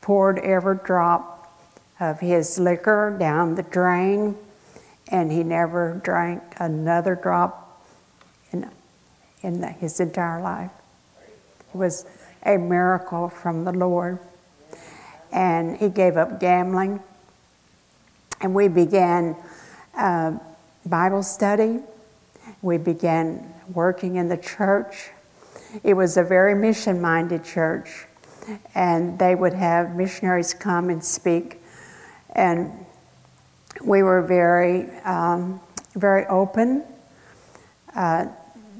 poured 0.00 0.38
every 0.40 0.78
drop 0.84 1.32
of 2.00 2.18
his 2.18 2.58
liquor 2.58 3.16
down 3.18 3.54
the 3.54 3.62
drain, 3.62 4.36
and 5.08 5.30
he 5.30 5.44
never 5.44 6.00
drank 6.02 6.42
another 6.58 7.14
drop 7.14 7.86
in, 8.50 8.68
in 9.42 9.60
the, 9.60 9.68
his 9.68 10.00
entire 10.00 10.40
life. 10.42 10.70
It 11.72 11.76
was 11.76 12.04
a 12.44 12.58
miracle 12.58 13.28
from 13.28 13.64
the 13.64 13.72
Lord. 13.72 14.18
And 15.30 15.76
he 15.76 15.88
gave 15.88 16.16
up 16.16 16.40
gambling, 16.40 17.00
and 18.42 18.54
we 18.54 18.68
began 18.68 19.36
uh, 19.96 20.36
Bible 20.86 21.22
study. 21.22 21.80
We 22.60 22.76
began 22.76 23.52
working 23.72 24.16
in 24.16 24.28
the 24.28 24.36
church. 24.36 25.10
It 25.82 25.94
was 25.94 26.16
a 26.16 26.22
very 26.22 26.54
mission 26.54 27.00
minded 27.00 27.44
church, 27.44 28.06
and 28.74 29.18
they 29.18 29.34
would 29.34 29.54
have 29.54 29.94
missionaries 29.94 30.52
come 30.52 30.90
and 30.90 31.02
speak 31.02 31.62
and 32.32 32.72
we 33.84 34.02
were 34.02 34.22
very, 34.22 34.90
um, 35.00 35.60
very 35.94 36.26
open 36.26 36.84
uh, 37.94 38.26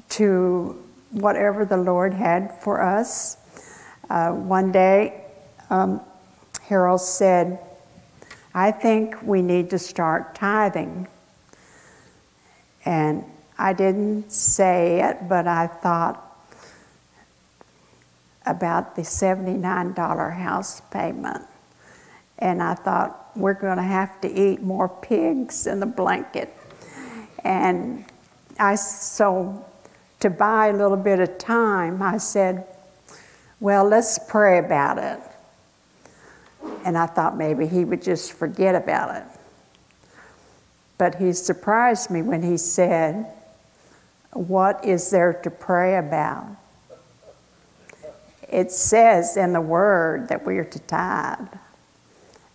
to 0.09 0.83
whatever 1.11 1.65
the 1.65 1.77
Lord 1.77 2.13
had 2.13 2.53
for 2.61 2.81
us. 2.81 3.37
Uh, 4.09 4.31
one 4.31 4.71
day, 4.71 5.23
um, 5.69 6.01
Harold 6.63 7.01
said, 7.01 7.59
I 8.53 8.71
think 8.71 9.21
we 9.23 9.41
need 9.41 9.69
to 9.71 9.79
start 9.79 10.35
tithing. 10.35 11.07
And 12.85 13.25
I 13.57 13.73
didn't 13.73 14.31
say 14.31 15.01
it, 15.01 15.27
but 15.27 15.47
I 15.47 15.67
thought 15.67 16.19
about 18.45 18.95
the 18.95 19.01
$79 19.01 20.37
house 20.37 20.81
payment. 20.91 21.43
And 22.39 22.61
I 22.61 22.75
thought, 22.75 23.31
we're 23.35 23.53
going 23.53 23.77
to 23.77 23.83
have 23.83 24.21
to 24.21 24.31
eat 24.31 24.61
more 24.61 24.87
pigs 24.87 25.65
in 25.65 25.79
the 25.79 25.85
blanket. 25.85 26.55
And 27.43 28.05
I, 28.59 28.75
so 28.75 29.65
to 30.19 30.29
buy 30.29 30.67
a 30.67 30.73
little 30.73 30.97
bit 30.97 31.19
of 31.19 31.37
time, 31.37 32.01
I 32.01 32.17
said, 32.17 32.65
well, 33.59 33.85
let's 33.85 34.19
pray 34.27 34.59
about 34.59 34.97
it. 34.97 35.19
And 36.83 36.97
I 36.97 37.05
thought 37.05 37.37
maybe 37.37 37.67
he 37.67 37.85
would 37.85 38.01
just 38.01 38.33
forget 38.33 38.75
about 38.75 39.15
it. 39.15 39.23
But 40.97 41.15
he 41.15 41.33
surprised 41.33 42.09
me 42.09 42.21
when 42.21 42.43
he 42.43 42.57
said, 42.57 43.25
What 44.33 44.83
is 44.85 45.09
there 45.09 45.33
to 45.33 45.49
pray 45.49 45.97
about? 45.97 46.45
It 48.49 48.71
says 48.71 49.35
in 49.35 49.53
the 49.53 49.61
Word 49.61 50.27
that 50.29 50.45
we 50.45 50.57
are 50.59 50.65
to 50.65 50.79
tithe. 50.79 51.47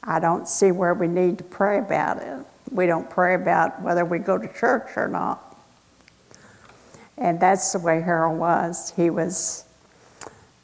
I 0.04 0.20
don't 0.20 0.48
see 0.48 0.70
where 0.70 0.94
we 0.94 1.08
need 1.08 1.38
to 1.38 1.44
pray 1.44 1.78
about 1.78 2.22
it. 2.22 2.38
We 2.70 2.86
don't 2.86 3.08
pray 3.10 3.34
about 3.34 3.82
whether 3.82 4.04
we 4.04 4.18
go 4.18 4.38
to 4.38 4.48
church 4.48 4.96
or 4.96 5.08
not. 5.08 5.56
And 7.16 7.40
that's 7.40 7.72
the 7.72 7.80
way 7.80 8.00
Harold 8.00 8.38
was. 8.38 8.92
He 8.94 9.10
was 9.10 9.64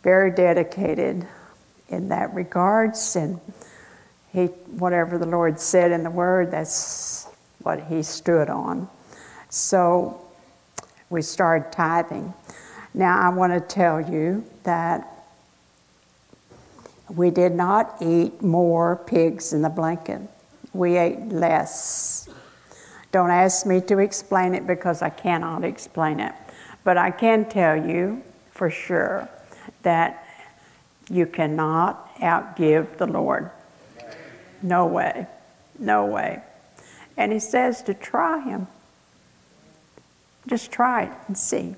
very 0.02 0.30
dedicated 0.30 1.26
in 1.88 2.08
that 2.08 2.34
regards, 2.34 3.16
and 3.16 3.40
he, 4.32 4.46
whatever 4.46 5.18
the 5.18 5.26
Lord 5.26 5.60
said 5.60 5.92
in 5.92 6.02
the 6.02 6.10
Word, 6.10 6.50
that's 6.50 7.28
what 7.62 7.80
he 7.84 8.02
stood 8.02 8.48
on. 8.48 8.88
So 9.48 10.20
we 11.10 11.22
started 11.22 11.70
tithing. 11.70 12.34
Now 12.92 13.20
I 13.20 13.28
want 13.34 13.52
to 13.52 13.60
tell 13.60 14.00
you 14.00 14.44
that 14.64 15.08
we 17.14 17.30
did 17.30 17.54
not 17.54 17.96
eat 18.00 18.42
more 18.42 18.96
pigs 19.06 19.52
in 19.52 19.62
the 19.62 19.68
blanket. 19.68 20.22
We 20.72 20.96
ate 20.96 21.28
less. 21.28 22.28
Don't 23.12 23.30
ask 23.30 23.66
me 23.66 23.80
to 23.82 23.98
explain 23.98 24.54
it 24.54 24.66
because 24.66 25.02
I 25.02 25.10
cannot 25.10 25.64
explain 25.64 26.18
it. 26.18 26.32
But 26.82 26.98
I 26.98 27.10
can 27.10 27.48
tell 27.48 27.76
you 27.76 28.22
for 28.50 28.70
sure 28.70 29.28
that 29.82 30.23
you 31.10 31.26
cannot 31.26 32.16
outgive 32.16 32.96
the 32.96 33.06
Lord. 33.06 33.50
No 34.62 34.86
way. 34.86 35.26
No 35.78 36.06
way. 36.06 36.42
And 37.16 37.32
he 37.32 37.38
says 37.38 37.82
to 37.82 37.94
try 37.94 38.40
him. 38.40 38.66
Just 40.46 40.72
try 40.72 41.04
it 41.04 41.12
and 41.26 41.36
see. 41.36 41.76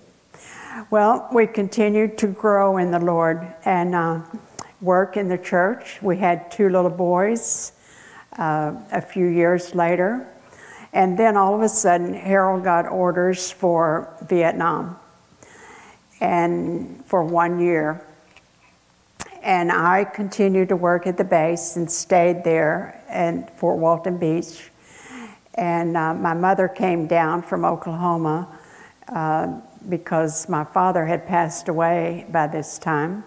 Well, 0.90 1.28
we 1.32 1.46
continued 1.46 2.18
to 2.18 2.26
grow 2.26 2.76
in 2.76 2.90
the 2.90 2.98
Lord 2.98 3.46
and 3.64 3.94
uh, 3.94 4.20
work 4.80 5.16
in 5.16 5.28
the 5.28 5.38
church. 5.38 6.00
We 6.02 6.18
had 6.18 6.50
two 6.50 6.68
little 6.68 6.90
boys 6.90 7.72
uh, 8.38 8.74
a 8.92 9.00
few 9.00 9.26
years 9.26 9.74
later. 9.74 10.26
And 10.92 11.18
then 11.18 11.36
all 11.36 11.54
of 11.54 11.62
a 11.62 11.68
sudden, 11.68 12.14
Harold 12.14 12.64
got 12.64 12.86
orders 12.88 13.50
for 13.50 14.14
Vietnam 14.28 14.98
and 16.20 17.04
for 17.06 17.22
one 17.22 17.60
year. 17.60 18.04
And 19.46 19.70
I 19.70 20.02
continued 20.02 20.70
to 20.70 20.76
work 20.76 21.06
at 21.06 21.16
the 21.16 21.22
base 21.22 21.76
and 21.76 21.88
stayed 21.88 22.42
there 22.42 23.00
in 23.14 23.48
Fort 23.54 23.78
Walton 23.78 24.18
Beach. 24.18 24.72
And 25.54 25.96
uh, 25.96 26.14
my 26.14 26.34
mother 26.34 26.66
came 26.66 27.06
down 27.06 27.42
from 27.42 27.64
Oklahoma 27.64 28.48
uh, 29.06 29.60
because 29.88 30.48
my 30.48 30.64
father 30.64 31.06
had 31.06 31.28
passed 31.28 31.68
away 31.68 32.26
by 32.30 32.48
this 32.48 32.76
time. 32.76 33.22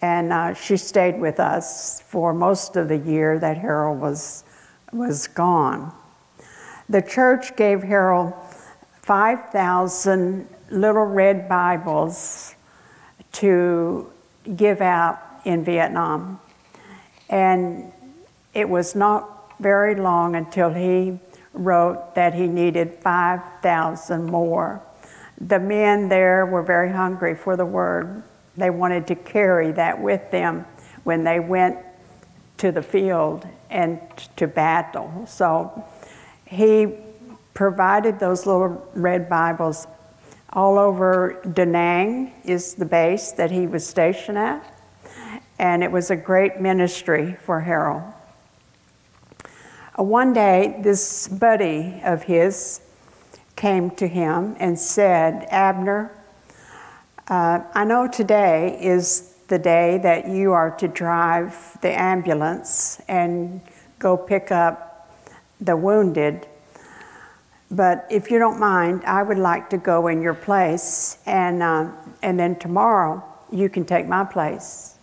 And 0.00 0.32
uh, 0.32 0.54
she 0.54 0.76
stayed 0.76 1.18
with 1.18 1.40
us 1.40 2.00
for 2.02 2.32
most 2.32 2.76
of 2.76 2.86
the 2.86 2.98
year 2.98 3.36
that 3.40 3.56
Harold 3.56 3.98
was, 3.98 4.44
was 4.92 5.26
gone. 5.26 5.92
The 6.88 7.02
church 7.02 7.56
gave 7.56 7.82
Harold 7.82 8.34
5,000 9.02 10.46
little 10.70 11.06
red 11.06 11.48
Bibles 11.48 12.54
to 13.32 14.12
give 14.56 14.80
out 14.80 15.23
in 15.44 15.64
Vietnam. 15.64 16.40
And 17.28 17.92
it 18.52 18.68
was 18.68 18.94
not 18.94 19.54
very 19.60 19.94
long 19.94 20.36
until 20.36 20.72
he 20.72 21.18
wrote 21.52 22.14
that 22.14 22.34
he 22.34 22.46
needed 22.46 22.94
5,000 22.94 24.24
more. 24.24 24.82
The 25.40 25.58
men 25.58 26.08
there 26.08 26.46
were 26.46 26.62
very 26.62 26.90
hungry 26.90 27.34
for 27.34 27.56
the 27.56 27.66
word. 27.66 28.22
They 28.56 28.70
wanted 28.70 29.06
to 29.08 29.14
carry 29.14 29.72
that 29.72 30.00
with 30.00 30.30
them 30.30 30.64
when 31.04 31.24
they 31.24 31.40
went 31.40 31.78
to 32.58 32.72
the 32.72 32.82
field 32.82 33.46
and 33.70 34.00
to 34.36 34.46
battle. 34.46 35.24
So 35.26 35.84
he 36.46 36.94
provided 37.52 38.18
those 38.18 38.46
little 38.46 38.88
red 38.94 39.28
Bibles 39.28 39.86
all 40.52 40.78
over 40.78 41.40
Da 41.52 41.64
Nang 41.64 42.32
is 42.44 42.74
the 42.74 42.84
base 42.84 43.32
that 43.32 43.50
he 43.50 43.66
was 43.66 43.86
stationed 43.86 44.38
at. 44.38 44.73
And 45.58 45.82
it 45.82 45.90
was 45.90 46.10
a 46.10 46.16
great 46.16 46.60
ministry 46.60 47.36
for 47.44 47.60
Harold. 47.60 48.02
Uh, 49.98 50.02
one 50.02 50.32
day, 50.32 50.80
this 50.82 51.28
buddy 51.28 52.00
of 52.04 52.24
his 52.24 52.80
came 53.56 53.90
to 53.92 54.08
him 54.08 54.56
and 54.58 54.78
said, 54.78 55.46
Abner, 55.50 56.10
uh, 57.28 57.60
I 57.72 57.84
know 57.84 58.08
today 58.08 58.78
is 58.80 59.34
the 59.48 59.58
day 59.58 59.98
that 60.02 60.28
you 60.28 60.52
are 60.52 60.70
to 60.78 60.88
drive 60.88 61.78
the 61.80 61.90
ambulance 61.90 63.00
and 63.08 63.60
go 63.98 64.16
pick 64.16 64.50
up 64.50 65.16
the 65.60 65.76
wounded 65.76 66.46
but 67.74 68.06
if 68.08 68.30
you 68.30 68.38
don't 68.38 68.60
mind, 68.60 69.02
I 69.04 69.22
would 69.24 69.38
like 69.38 69.68
to 69.70 69.78
go 69.78 70.06
in 70.06 70.22
your 70.22 70.34
place, 70.34 71.18
and, 71.26 71.60
uh, 71.60 71.90
and 72.22 72.38
then 72.38 72.56
tomorrow 72.56 73.24
you 73.50 73.68
can 73.68 73.84
take 73.84 74.06
my 74.06 74.24
place. 74.24 74.93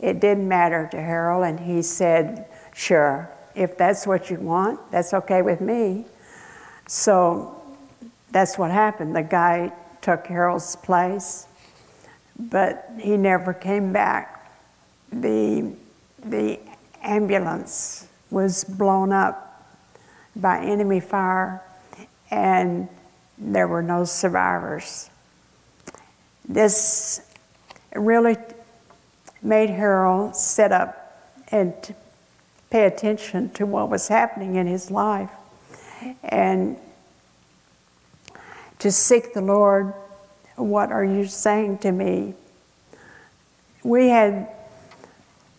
It 0.00 0.20
didn't 0.20 0.46
matter 0.46 0.88
to 0.92 1.00
Harold, 1.00 1.44
and 1.44 1.58
he 1.58 1.82
said, 1.82 2.46
Sure, 2.74 3.30
if 3.54 3.78
that's 3.78 4.06
what 4.06 4.30
you 4.30 4.36
want, 4.36 4.78
that's 4.90 5.14
okay 5.14 5.42
with 5.42 5.60
me. 5.60 6.04
So 6.86 7.62
that's 8.30 8.58
what 8.58 8.70
happened. 8.70 9.16
The 9.16 9.22
guy 9.22 9.72
took 10.02 10.26
Harold's 10.26 10.76
place, 10.76 11.46
but 12.38 12.90
he 13.00 13.16
never 13.16 13.54
came 13.54 13.92
back. 13.92 14.52
The, 15.10 15.72
the 16.22 16.60
ambulance 17.02 18.06
was 18.30 18.64
blown 18.64 19.12
up 19.12 19.46
by 20.36 20.60
enemy 20.60 21.00
fire, 21.00 21.62
and 22.30 22.88
there 23.38 23.68
were 23.68 23.82
no 23.82 24.04
survivors. 24.04 25.08
This 26.46 27.20
really 27.94 28.36
made 29.46 29.70
Harold 29.70 30.34
sit 30.34 30.72
up 30.72 31.32
and 31.48 31.72
pay 32.68 32.84
attention 32.84 33.48
to 33.50 33.64
what 33.64 33.88
was 33.88 34.08
happening 34.08 34.56
in 34.56 34.66
his 34.66 34.90
life 34.90 35.30
and 36.24 36.76
to 38.80 38.90
seek 38.90 39.32
the 39.32 39.40
Lord. 39.40 39.94
What 40.56 40.90
are 40.90 41.04
you 41.04 41.26
saying 41.26 41.78
to 41.78 41.92
me? 41.92 42.34
We 43.84 44.08
had 44.08 44.48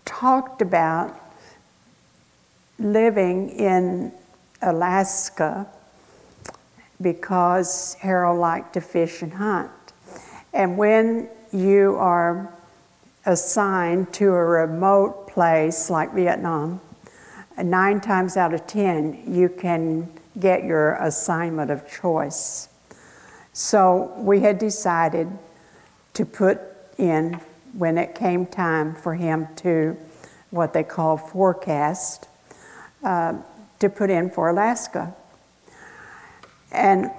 talked 0.04 0.62
about 0.62 1.18
living 2.78 3.50
in 3.50 4.12
Alaska 4.62 5.66
because 7.02 7.94
Harold 7.96 8.40
liked 8.40 8.74
to 8.74 8.82
fish 8.82 9.22
and 9.22 9.34
hunt. 9.34 9.72
And 10.54 10.78
when 10.78 11.30
you 11.54 11.96
are 11.96 12.54
assigned 13.28 14.12
to 14.14 14.30
a 14.30 14.44
remote 14.44 15.28
place 15.28 15.90
like 15.90 16.14
Vietnam, 16.14 16.82
nine 17.62 18.02
times 18.02 18.38
out 18.38 18.54
of 18.54 18.66
ten, 18.66 19.24
you 19.28 19.50
can 19.50 20.10
get 20.40 20.64
your 20.64 20.94
assignment 20.94 21.70
of 21.70 21.88
choice. 21.92 22.70
So 23.54 24.14
we 24.18 24.40
had 24.40 24.58
decided 24.58 25.28
to 26.14 26.26
put 26.26 26.60
in, 26.98 27.40
when 27.74 27.98
it 27.98 28.16
came 28.16 28.46
time 28.46 28.96
for 28.96 29.14
him 29.14 29.48
to 29.58 29.98
what 30.50 30.74
they 30.74 30.84
call 30.84 31.18
forecast, 31.18 32.28
uh, 33.04 33.34
to 33.80 33.90
put 33.90 34.10
in 34.10 34.30
for 34.30 34.50
Alaska. 34.50 35.14
And 36.72 37.12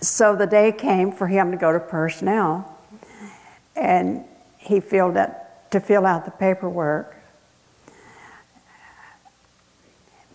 so 0.00 0.36
the 0.36 0.46
day 0.46 0.72
came 0.72 1.10
for 1.10 1.26
him 1.26 1.50
to 1.50 1.56
go 1.56 1.72
to 1.72 1.80
personnel, 1.80 2.78
and 3.74 4.24
he 4.64 4.80
filled 4.80 5.16
out 5.16 5.70
to 5.70 5.80
fill 5.80 6.06
out 6.06 6.24
the 6.24 6.30
paperwork. 6.30 7.16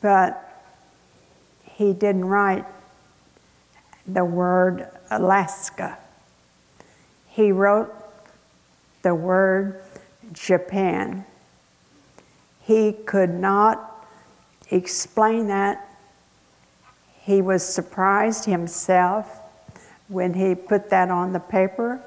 But 0.01 0.63
he 1.63 1.93
didn't 1.93 2.25
write 2.25 2.65
the 4.05 4.25
word 4.25 4.87
Alaska. 5.09 5.97
He 7.27 7.51
wrote 7.51 7.93
the 9.01 9.15
word 9.15 9.81
Japan. 10.33 11.25
He 12.61 12.91
could 12.91 13.29
not 13.29 14.05
explain 14.69 15.47
that. 15.47 15.87
He 17.21 17.41
was 17.41 17.63
surprised 17.63 18.45
himself 18.45 19.41
when 20.07 20.33
he 20.33 20.53
put 20.53 20.89
that 20.89 21.09
on 21.09 21.31
the 21.33 21.39
paper. 21.39 22.01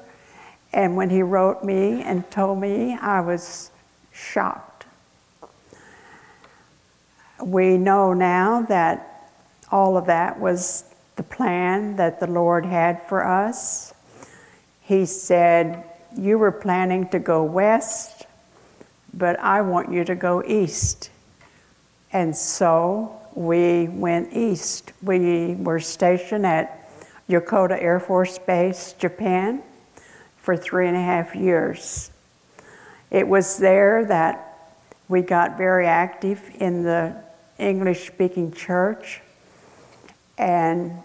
And 0.73 0.95
when 0.95 1.11
he 1.11 1.21
wrote 1.21 1.63
me 1.63 2.01
and 2.01 2.29
told 2.31 2.59
me, 2.59 2.97
I 2.99 3.21
was 3.21 3.69
shocked. 4.11 4.85
We 7.41 7.77
know 7.77 8.13
now 8.13 8.63
that 8.63 9.29
all 9.71 9.97
of 9.97 10.07
that 10.07 10.39
was 10.39 10.85
the 11.15 11.23
plan 11.23 11.95
that 11.97 12.19
the 12.19 12.27
Lord 12.27 12.65
had 12.65 13.03
for 13.07 13.25
us. 13.25 13.93
He 14.81 15.05
said, 15.05 15.83
You 16.17 16.39
were 16.39 16.51
planning 16.51 17.07
to 17.09 17.19
go 17.19 17.43
west, 17.43 18.25
but 19.13 19.39
I 19.39 19.61
want 19.61 19.91
you 19.91 20.03
to 20.05 20.15
go 20.15 20.43
east. 20.43 21.11
And 22.11 22.35
so 22.35 23.19
we 23.35 23.87
went 23.87 24.33
east. 24.33 24.91
We 25.01 25.55
were 25.55 25.79
stationed 25.79 26.45
at 26.45 26.89
Yokota 27.29 27.81
Air 27.81 27.99
Force 27.99 28.37
Base, 28.39 28.93
Japan, 28.93 29.63
for 30.43 30.57
three 30.57 30.87
and 30.89 30.95
a 30.95 31.01
half 31.01 31.35
years. 31.35 32.11
It 33.09 33.27
was 33.27 33.57
there 33.57 34.05
that 34.05 34.75
we 35.07 35.21
got 35.21 35.57
very 35.57 35.87
active 35.87 36.41
in 36.59 36.83
the 36.83 37.15
English 37.57 38.07
speaking 38.07 38.51
church. 38.51 39.21
And 40.37 40.99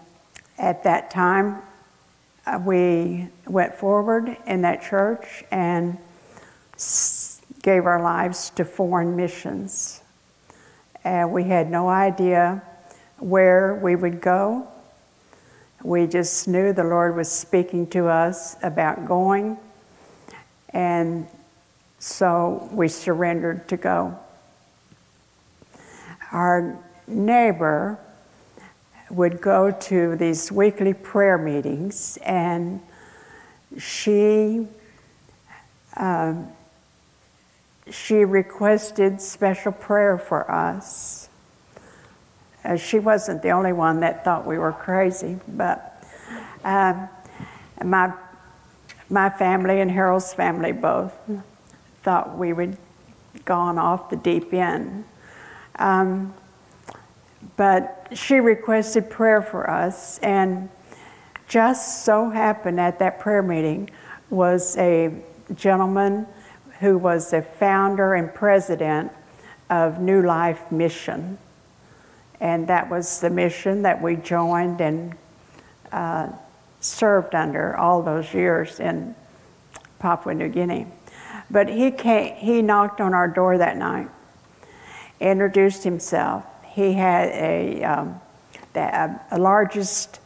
at 0.57 0.83
that 0.83 1.09
time, 1.09 1.61
uh, 2.45 2.59
we 2.65 3.29
went 3.47 3.75
forward 3.75 4.35
in 4.45 4.61
that 4.63 4.81
church 4.81 5.43
and 5.51 5.97
gave 7.61 7.85
our 7.85 8.01
lives 8.01 8.49
to 8.51 8.65
foreign 8.65 9.15
missions. 9.15 10.01
And 11.05 11.31
we 11.31 11.45
had 11.45 11.71
no 11.71 11.87
idea 11.87 12.61
where 13.19 13.75
we 13.75 13.95
would 13.95 14.19
go. 14.19 14.67
We 15.83 16.07
just 16.07 16.47
knew 16.47 16.73
the 16.73 16.83
Lord 16.83 17.15
was 17.15 17.31
speaking 17.31 17.87
to 17.87 18.07
us 18.07 18.57
about 18.61 19.05
going, 19.05 19.57
and 20.69 21.25
so 21.99 22.69
we 22.71 22.87
surrendered 22.89 23.67
to 23.69 23.77
go. 23.77 24.17
Our 26.31 26.77
neighbor 27.07 27.97
would 29.09 29.41
go 29.41 29.71
to 29.71 30.15
these 30.15 30.51
weekly 30.51 30.93
prayer 30.93 31.37
meetings, 31.37 32.17
and 32.23 32.81
she 33.77 34.67
um, 35.95 36.47
she 37.89 38.25
requested 38.25 39.21
special 39.21 39.71
prayer 39.71 40.17
for 40.17 40.49
us. 40.49 41.28
Uh, 42.69 42.75
she 42.77 42.99
wasn't 42.99 43.41
the 43.41 43.49
only 43.49 43.73
one 43.73 43.99
that 43.99 44.23
thought 44.23 44.45
we 44.45 44.59
were 44.59 44.71
crazy, 44.71 45.39
but 45.47 46.03
um, 46.63 47.09
my 47.83 48.13
my 49.09 49.27
family 49.27 49.81
and 49.81 49.89
Harold's 49.89 50.35
family 50.35 50.71
both 50.71 51.17
thought 52.03 52.37
we 52.37 52.53
would 52.53 52.77
gone 53.43 53.79
off 53.79 54.11
the 54.11 54.15
deep 54.17 54.53
end. 54.53 55.03
Um, 55.79 56.35
but 57.57 58.07
she 58.13 58.35
requested 58.35 59.09
prayer 59.09 59.41
for 59.41 59.67
us, 59.67 60.19
and 60.19 60.69
just 61.47 62.05
so 62.05 62.29
happened 62.29 62.79
at 62.79 62.99
that 62.99 63.19
prayer 63.19 63.41
meeting 63.41 63.89
was 64.29 64.77
a 64.77 65.11
gentleman 65.55 66.27
who 66.81 66.99
was 66.99 67.31
the 67.31 67.41
founder 67.41 68.13
and 68.13 68.31
president 68.31 69.11
of 69.71 69.99
New 69.99 70.21
Life 70.21 70.71
Mission. 70.71 71.39
And 72.39 72.67
that 72.67 72.89
was 72.89 73.19
the 73.19 73.29
mission 73.29 73.81
that 73.81 74.01
we 74.01 74.15
joined 74.15 74.81
and 74.81 75.15
uh, 75.91 76.29
served 76.79 77.35
under 77.35 77.75
all 77.75 78.01
those 78.01 78.33
years 78.33 78.79
in 78.79 79.15
Papua 79.99 80.33
New 80.33 80.49
Guinea. 80.49 80.87
But 81.51 81.67
he, 81.69 81.91
came, 81.91 82.35
he 82.35 82.61
knocked 82.61 83.01
on 83.01 83.13
our 83.13 83.27
door 83.27 83.57
that 83.57 83.77
night, 83.77 84.09
introduced 85.19 85.83
himself, 85.83 86.45
he 86.79 86.93
had 86.93 87.29
a, 87.29 87.83
um, 87.83 88.21
the 88.73 88.81
uh, 88.81 89.37
largest 89.37 90.19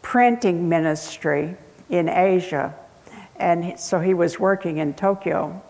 printing 0.00 0.68
ministry 0.68 1.56
in 1.90 2.08
Asia, 2.08 2.74
and 3.36 3.78
so 3.78 4.00
he 4.00 4.14
was 4.14 4.38
working 4.40 4.78
in 4.78 4.94
Tokyo. 4.94 5.62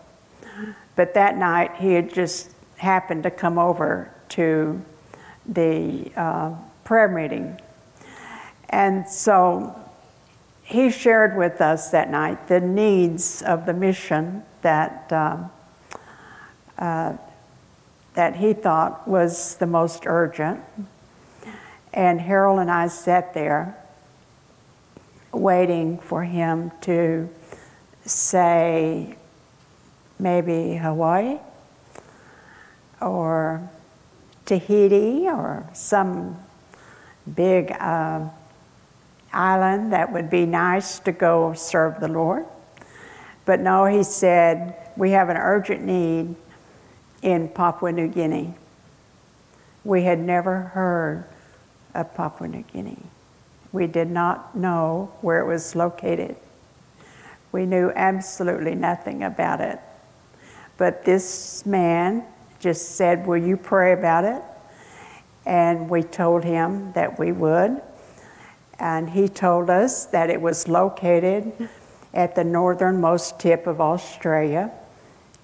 But 0.95 1.13
that 1.15 1.37
night, 1.37 1.75
he 1.77 1.93
had 1.93 2.13
just 2.13 2.51
happened 2.77 3.23
to 3.23 3.31
come 3.31 3.57
over 3.57 4.13
to 4.29 4.81
the 5.49 6.11
uh, 6.15 6.53
prayer 6.83 7.07
meeting. 7.07 7.59
And 8.69 9.07
so 9.07 9.75
he 10.63 10.91
shared 10.91 11.35
with 11.35 11.61
us 11.61 11.89
that 11.89 12.09
night 12.09 12.47
the 12.47 12.59
needs 12.59 13.41
of 13.41 13.65
the 13.65 13.73
mission 13.73 14.43
that 14.61 15.11
um, 15.11 15.51
uh, 16.77 17.17
that 18.13 18.35
he 18.35 18.53
thought 18.53 19.07
was 19.07 19.55
the 19.57 19.65
most 19.65 20.03
urgent. 20.05 20.59
And 21.93 22.21
Harold 22.21 22.59
and 22.59 22.69
I 22.69 22.87
sat 22.87 23.33
there 23.33 23.77
waiting 25.31 25.99
for 25.99 26.23
him 26.23 26.71
to 26.81 27.29
say 28.05 29.15
maybe 30.17 30.75
Hawaii 30.75 31.37
or 33.01 33.69
Tahiti 34.49 35.27
or 35.27 35.69
some 35.73 36.35
big 37.35 37.71
uh, 37.73 38.27
island 39.31 39.93
that 39.93 40.11
would 40.11 40.31
be 40.31 40.47
nice 40.47 40.97
to 41.01 41.11
go 41.11 41.53
serve 41.53 41.99
the 41.99 42.07
Lord. 42.07 42.47
But 43.45 43.59
no, 43.59 43.85
he 43.85 44.01
said, 44.01 44.75
we 44.97 45.11
have 45.11 45.29
an 45.29 45.37
urgent 45.37 45.83
need 45.83 46.35
in 47.21 47.49
Papua 47.49 47.91
New 47.91 48.07
Guinea. 48.07 48.55
We 49.83 50.01
had 50.01 50.19
never 50.19 50.61
heard 50.61 51.25
of 51.93 52.15
Papua 52.15 52.47
New 52.47 52.63
Guinea. 52.73 53.03
We 53.71 53.85
did 53.85 54.09
not 54.09 54.55
know 54.55 55.11
where 55.21 55.41
it 55.41 55.45
was 55.45 55.75
located. 55.75 56.35
We 57.51 57.67
knew 57.67 57.91
absolutely 57.95 58.73
nothing 58.73 59.21
about 59.21 59.61
it. 59.61 59.79
But 60.77 61.05
this 61.05 61.67
man 61.67 62.25
just 62.59 62.95
said, 62.95 63.25
Will 63.25 63.37
you 63.37 63.57
pray 63.57 63.93
about 63.93 64.25
it? 64.25 64.41
And 65.45 65.89
we 65.89 66.03
told 66.03 66.43
him 66.43 66.91
that 66.93 67.17
we 67.17 67.31
would. 67.31 67.81
And 68.77 69.09
he 69.09 69.27
told 69.27 69.69
us 69.69 70.05
that 70.07 70.29
it 70.29 70.41
was 70.41 70.67
located 70.67 71.69
at 72.13 72.35
the 72.35 72.43
northernmost 72.43 73.39
tip 73.39 73.67
of 73.67 73.81
Australia. 73.81 74.71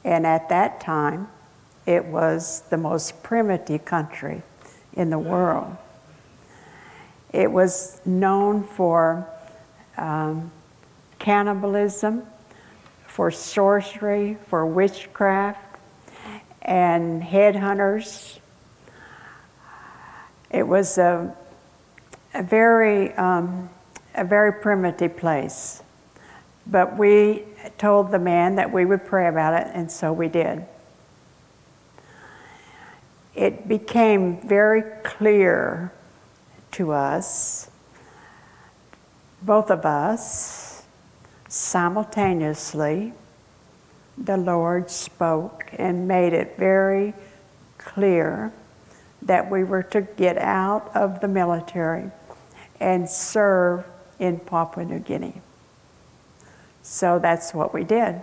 And 0.03 0.25
at 0.25 0.49
that 0.49 0.79
time, 0.79 1.27
it 1.85 2.05
was 2.05 2.61
the 2.69 2.77
most 2.77 3.21
primitive 3.23 3.85
country 3.85 4.41
in 4.93 5.09
the 5.09 5.19
world. 5.19 5.75
It 7.31 7.51
was 7.51 7.99
known 8.05 8.63
for 8.63 9.27
um, 9.97 10.51
cannibalism, 11.19 12.25
for 13.07 13.29
sorcery, 13.31 14.37
for 14.47 14.65
witchcraft, 14.65 15.64
and 16.65 17.23
headhunters. 17.23 18.39
It 20.49 20.67
was 20.67 20.97
a, 20.97 21.33
a 22.33 22.43
very, 22.43 23.13
um, 23.13 23.69
a 24.13 24.25
very 24.25 24.51
primitive 24.51 25.15
place. 25.15 25.81
But 26.67 26.97
we 26.97 27.43
told 27.77 28.11
the 28.11 28.19
man 28.19 28.55
that 28.55 28.73
we 28.73 28.83
would 28.85 29.05
pray 29.05 29.27
about 29.27 29.53
it, 29.53 29.71
and 29.73 29.89
so 29.89 30.11
we 30.11 30.27
did 30.27 30.65
it 33.35 33.67
became 33.67 34.39
very 34.47 34.81
clear 35.03 35.91
to 36.71 36.91
us, 36.91 37.69
both 39.41 39.69
of 39.69 39.85
us, 39.85 40.83
simultaneously, 41.47 43.13
the 44.17 44.37
Lord 44.37 44.89
spoke 44.89 45.65
and 45.77 46.07
made 46.07 46.33
it 46.33 46.57
very 46.57 47.13
clear 47.77 48.51
that 49.21 49.49
we 49.49 49.63
were 49.63 49.83
to 49.83 50.01
get 50.01 50.37
out 50.37 50.91
of 50.95 51.19
the 51.19 51.27
military 51.27 52.11
and 52.79 53.09
serve 53.09 53.85
in 54.19 54.39
Papua 54.39 54.85
New 54.85 54.99
Guinea. 54.99 55.41
So 56.83 57.19
that's 57.19 57.53
what 57.53 57.73
we 57.73 57.83
did. 57.83 58.21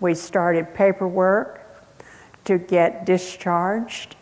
We 0.00 0.14
started 0.14 0.74
paperwork 0.74 1.60
to 2.46 2.58
get 2.58 3.04
discharged, 3.04 4.16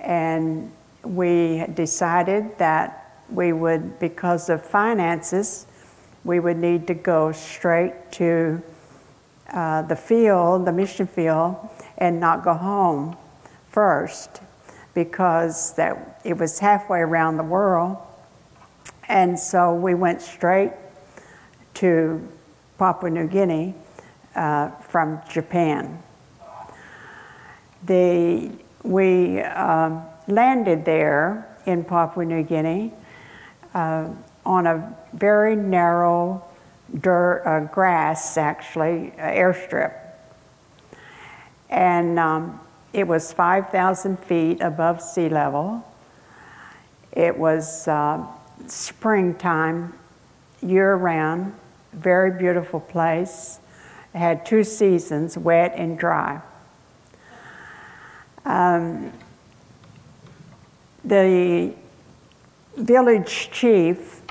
and 0.00 0.72
we 1.04 1.64
decided 1.74 2.58
that 2.58 3.22
we 3.30 3.52
would, 3.52 3.98
because 4.00 4.48
of 4.48 4.66
finances, 4.66 5.66
we 6.24 6.40
would 6.40 6.56
need 6.56 6.88
to 6.88 6.94
go 6.94 7.30
straight 7.30 8.10
to 8.12 8.60
uh, 9.52 9.82
the 9.82 9.96
field, 9.96 10.66
the 10.66 10.72
mission 10.72 11.06
field, 11.06 11.56
and 11.98 12.20
not 12.20 12.44
go 12.44 12.54
home 12.54 13.16
first 13.68 14.40
because 14.94 15.74
that 15.74 16.20
it 16.24 16.36
was 16.38 16.58
halfway 16.58 17.00
around 17.00 17.36
the 17.36 17.42
world. 17.42 17.96
And 19.08 19.38
so 19.38 19.74
we 19.74 19.94
went 19.94 20.20
straight 20.22 20.72
to 21.74 22.26
Papua 22.78 23.10
New 23.10 23.26
Guinea 23.26 23.74
uh, 24.34 24.70
from 24.80 25.20
Japan. 25.28 26.02
The, 27.84 28.50
we 28.82 29.40
uh, 29.40 30.00
landed 30.26 30.84
there 30.84 31.56
in 31.66 31.84
Papua 31.84 32.24
New 32.24 32.42
Guinea 32.42 32.92
uh, 33.74 34.08
on 34.44 34.66
a 34.66 34.96
very 35.12 35.54
narrow 35.54 36.44
dirt, 37.00 37.42
uh, 37.44 37.60
grass, 37.72 38.36
actually, 38.36 39.12
uh, 39.18 39.22
airstrip. 39.22 39.94
And 41.68 42.18
um, 42.18 42.60
it 42.92 43.06
was 43.06 43.32
5,000 43.32 44.18
feet 44.20 44.60
above 44.60 45.02
sea 45.02 45.28
level. 45.28 45.84
It 47.12 47.36
was 47.36 47.88
uh, 47.88 48.24
springtime, 48.66 49.92
year 50.62 50.94
round, 50.94 51.54
very 51.92 52.30
beautiful 52.38 52.80
place. 52.80 53.58
It 54.14 54.18
had 54.18 54.46
two 54.46 54.64
seasons, 54.64 55.36
wet 55.36 55.74
and 55.76 55.98
dry. 55.98 56.40
Um, 58.44 59.12
the 61.04 61.74
village 62.76 63.50
chief 63.50 64.22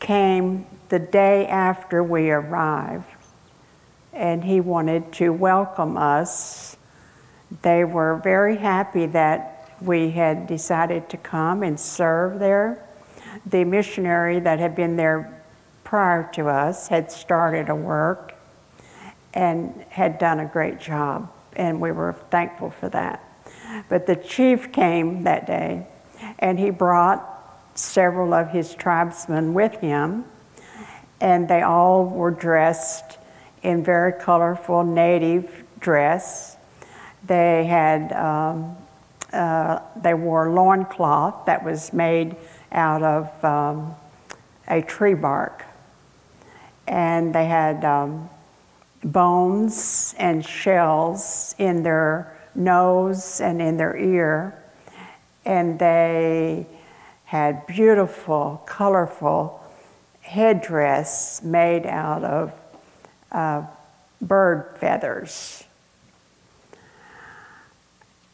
came 0.00 0.66
the 0.92 0.98
day 0.98 1.46
after 1.46 2.04
we 2.04 2.30
arrived, 2.30 3.06
and 4.12 4.44
he 4.44 4.60
wanted 4.60 5.10
to 5.10 5.30
welcome 5.30 5.96
us. 5.96 6.76
They 7.62 7.82
were 7.82 8.16
very 8.16 8.58
happy 8.58 9.06
that 9.06 9.70
we 9.80 10.10
had 10.10 10.46
decided 10.46 11.08
to 11.08 11.16
come 11.16 11.62
and 11.62 11.80
serve 11.80 12.38
there. 12.38 12.86
The 13.46 13.64
missionary 13.64 14.38
that 14.40 14.58
had 14.58 14.76
been 14.76 14.96
there 14.96 15.42
prior 15.82 16.28
to 16.34 16.48
us 16.48 16.88
had 16.88 17.10
started 17.10 17.70
a 17.70 17.74
work 17.74 18.34
and 19.32 19.86
had 19.88 20.18
done 20.18 20.40
a 20.40 20.46
great 20.46 20.78
job, 20.78 21.32
and 21.56 21.80
we 21.80 21.90
were 21.90 22.12
thankful 22.28 22.68
for 22.68 22.90
that. 22.90 23.24
But 23.88 24.06
the 24.06 24.16
chief 24.16 24.72
came 24.72 25.22
that 25.22 25.46
day, 25.46 25.86
and 26.38 26.58
he 26.58 26.68
brought 26.68 27.26
several 27.74 28.34
of 28.34 28.50
his 28.50 28.74
tribesmen 28.74 29.54
with 29.54 29.76
him 29.76 30.26
and 31.22 31.46
they 31.46 31.62
all 31.62 32.04
were 32.04 32.32
dressed 32.32 33.16
in 33.62 33.84
very 33.84 34.12
colorful 34.12 34.82
native 34.82 35.62
dress. 35.78 36.56
They 37.24 37.64
had 37.64 38.12
um, 38.12 38.76
uh, 39.32 39.78
they 40.02 40.14
wore 40.14 40.50
loincloth 40.50 41.46
that 41.46 41.64
was 41.64 41.92
made 41.92 42.34
out 42.72 43.04
of 43.04 43.44
um, 43.44 43.94
a 44.66 44.82
tree 44.82 45.14
bark, 45.14 45.64
and 46.88 47.32
they 47.32 47.46
had 47.46 47.84
um, 47.84 48.28
bones 49.04 50.16
and 50.18 50.44
shells 50.44 51.54
in 51.56 51.84
their 51.84 52.36
nose 52.56 53.40
and 53.40 53.62
in 53.62 53.76
their 53.76 53.96
ear, 53.96 54.60
and 55.44 55.78
they 55.78 56.66
had 57.26 57.64
beautiful, 57.68 58.60
colorful 58.66 59.61
headdress 60.32 61.42
made 61.42 61.84
out 61.86 62.24
of 62.24 62.52
uh, 63.30 63.66
bird 64.22 64.76
feathers. 64.78 65.64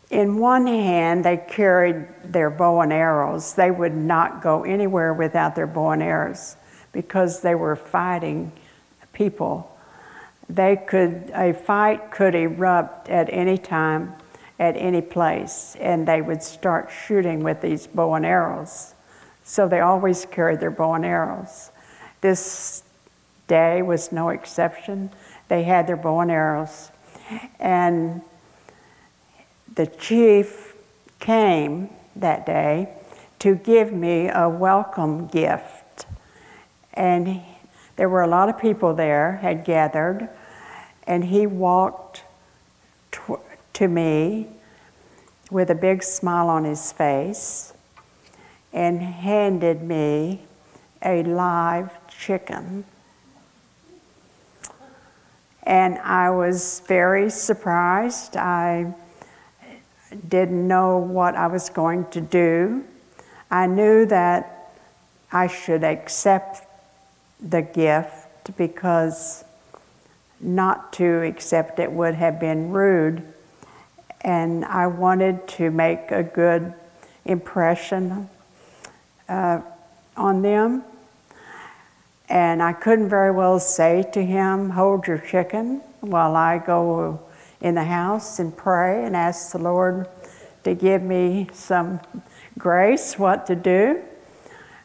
In 0.08 0.38
one 0.38 0.66
hand, 0.66 1.24
they 1.24 1.36
carried 1.36 2.06
their 2.24 2.50
bow 2.50 2.80
and 2.82 2.92
arrows. 2.92 3.54
They 3.54 3.70
would 3.70 3.94
not 3.94 4.42
go 4.42 4.62
anywhere 4.62 5.12
without 5.12 5.56
their 5.56 5.66
bow 5.66 5.90
and 5.90 6.02
arrows 6.02 6.56
because 6.92 7.42
they 7.42 7.56
were 7.56 7.74
fighting 7.76 8.52
people. 9.12 9.76
They 10.48 10.76
could, 10.76 11.30
a 11.34 11.52
fight 11.52 12.12
could 12.12 12.34
erupt 12.34 13.08
at 13.08 13.28
any 13.30 13.58
time, 13.58 14.14
at 14.58 14.76
any 14.76 15.02
place, 15.02 15.76
and 15.80 16.06
they 16.06 16.22
would 16.22 16.42
start 16.42 16.90
shooting 17.06 17.42
with 17.42 17.60
these 17.60 17.88
bow 17.88 18.14
and 18.14 18.24
arrows. 18.24 18.94
So 19.42 19.66
they 19.66 19.80
always 19.80 20.24
carried 20.26 20.60
their 20.60 20.70
bow 20.70 20.94
and 20.94 21.04
arrows. 21.04 21.70
This 22.20 22.82
day 23.46 23.82
was 23.82 24.12
no 24.12 24.28
exception. 24.28 25.10
They 25.48 25.62
had 25.62 25.86
their 25.86 25.96
bow 25.96 26.20
and 26.20 26.30
arrows. 26.30 26.90
And 27.58 28.22
the 29.74 29.86
chief 29.86 30.74
came 31.20 31.90
that 32.16 32.46
day 32.46 32.88
to 33.38 33.54
give 33.54 33.92
me 33.92 34.28
a 34.28 34.48
welcome 34.48 35.26
gift. 35.26 36.06
And 36.94 37.28
he, 37.28 37.42
there 37.96 38.08
were 38.08 38.22
a 38.22 38.26
lot 38.26 38.48
of 38.48 38.58
people 38.58 38.94
there, 38.94 39.36
had 39.36 39.64
gathered, 39.64 40.28
and 41.06 41.24
he 41.24 41.46
walked 41.46 42.22
to, 43.12 43.40
to 43.74 43.88
me 43.88 44.48
with 45.50 45.70
a 45.70 45.74
big 45.74 46.02
smile 46.02 46.48
on 46.48 46.64
his 46.64 46.92
face 46.92 47.72
and 48.72 49.00
handed 49.00 49.82
me 49.82 50.42
a 51.02 51.22
live 51.22 51.90
chicken. 52.18 52.84
And 55.62 55.98
I 55.98 56.30
was 56.30 56.82
very 56.86 57.30
surprised. 57.30 58.36
I 58.36 58.94
didn't 60.28 60.66
know 60.66 60.98
what 60.98 61.36
I 61.36 61.46
was 61.46 61.68
going 61.68 62.06
to 62.10 62.20
do. 62.20 62.84
I 63.50 63.66
knew 63.66 64.06
that 64.06 64.72
I 65.30 65.46
should 65.46 65.84
accept 65.84 66.66
the 67.40 67.62
gift 67.62 68.56
because 68.56 69.44
not 70.40 70.92
to 70.94 71.22
accept 71.22 71.78
it 71.78 71.92
would 71.92 72.14
have 72.14 72.40
been 72.40 72.70
rude. 72.70 73.22
And 74.22 74.64
I 74.64 74.86
wanted 74.86 75.46
to 75.48 75.70
make 75.70 76.10
a 76.10 76.22
good 76.22 76.72
impression 77.24 78.28
uh, 79.28 79.60
on 80.16 80.42
them. 80.42 80.82
And 82.28 82.62
I 82.62 82.72
couldn't 82.72 83.08
very 83.08 83.30
well 83.30 83.58
say 83.58 84.04
to 84.12 84.24
him, 84.24 84.70
Hold 84.70 85.06
your 85.06 85.18
chicken 85.18 85.80
while 86.00 86.36
I 86.36 86.58
go 86.58 87.20
in 87.60 87.74
the 87.74 87.84
house 87.84 88.38
and 88.38 88.56
pray 88.56 89.04
and 89.04 89.16
ask 89.16 89.52
the 89.52 89.58
Lord 89.58 90.08
to 90.64 90.74
give 90.74 91.02
me 91.02 91.48
some 91.52 92.00
grace 92.58 93.18
what 93.18 93.46
to 93.46 93.56
do. 93.56 94.02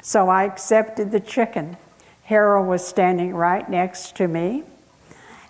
So 0.02 0.30
I 0.30 0.44
accepted 0.46 1.12
the 1.12 1.20
chicken. 1.20 1.78
Harold 2.24 2.68
was 2.68 2.86
standing 2.86 3.34
right 3.34 3.70
next 3.70 4.16
to 4.18 4.28
me, 4.28 4.64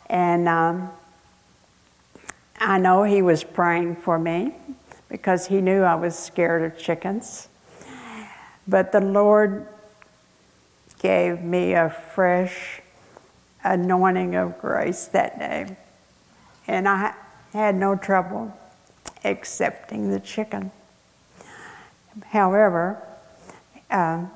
and 0.10 0.48
um, 0.48 0.90
I 2.58 2.80
know 2.80 3.04
he 3.04 3.22
was 3.22 3.44
praying 3.44 3.98
for 3.98 4.18
me 4.18 4.56
because 5.10 5.48
he 5.48 5.62
knew 5.62 5.82
I 5.82 5.96
was 5.96 6.18
scared 6.18 6.64
of 6.64 6.78
chickens. 6.78 7.48
But 8.68 8.92
the 8.92 9.02
Lord 9.02 9.68
gave 11.04 11.42
me 11.42 11.74
a 11.74 11.90
fresh 11.90 12.82
anointing 13.64 14.36
of 14.36 14.58
grace 14.58 15.06
that 15.08 15.38
day. 15.38 15.76
And 16.66 16.88
I 16.88 17.14
had 17.52 17.76
no 17.76 17.96
trouble 17.96 18.58
accepting 19.26 20.10
the 20.10 20.20
chicken. 20.20 20.72
However, 22.30 23.02
um, 23.92 24.32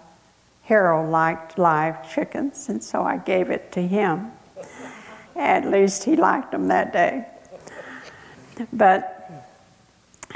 Harold 0.64 1.10
liked 1.10 1.58
live 1.58 2.12
chickens, 2.12 2.68
and 2.68 2.84
so 2.84 3.04
I 3.04 3.18
gave 3.18 3.50
it 3.50 3.72
to 3.72 3.82
him. 3.82 4.34
At 5.38 5.66
least 5.72 6.04
he 6.04 6.18
liked 6.18 6.52
them 6.52 6.68
that 6.68 6.92
day. 6.92 7.26
But 8.74 9.48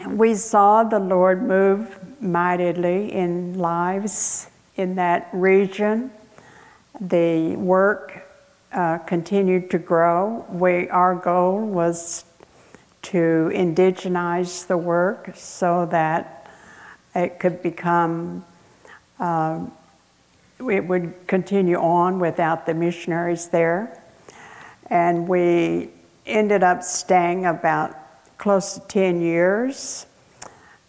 we 0.07 0.35
saw 0.35 0.83
the 0.83 0.99
Lord 0.99 1.43
move 1.43 1.99
mightily 2.21 3.11
in 3.11 3.57
lives 3.57 4.47
in 4.75 4.95
that 4.95 5.29
region. 5.33 6.11
The 6.99 7.55
work 7.55 8.27
uh, 8.73 8.99
continued 8.99 9.71
to 9.71 9.77
grow. 9.77 10.45
We, 10.49 10.89
our 10.89 11.15
goal 11.15 11.59
was 11.59 12.25
to 13.03 13.51
indigenize 13.53 14.67
the 14.67 14.77
work 14.77 15.31
so 15.35 15.85
that 15.87 16.49
it 17.15 17.39
could 17.39 17.61
become 17.61 18.45
uh, 19.19 19.65
it 20.69 20.87
would 20.87 21.27
continue 21.27 21.77
on 21.77 22.19
without 22.19 22.65
the 22.65 22.73
missionaries 22.73 23.47
there. 23.47 24.01
And 24.87 25.27
we 25.27 25.89
ended 26.25 26.63
up 26.63 26.83
staying 26.83 27.45
about 27.45 27.95
close 28.37 28.75
to 28.75 28.79
10 28.81 29.21
years. 29.21 30.05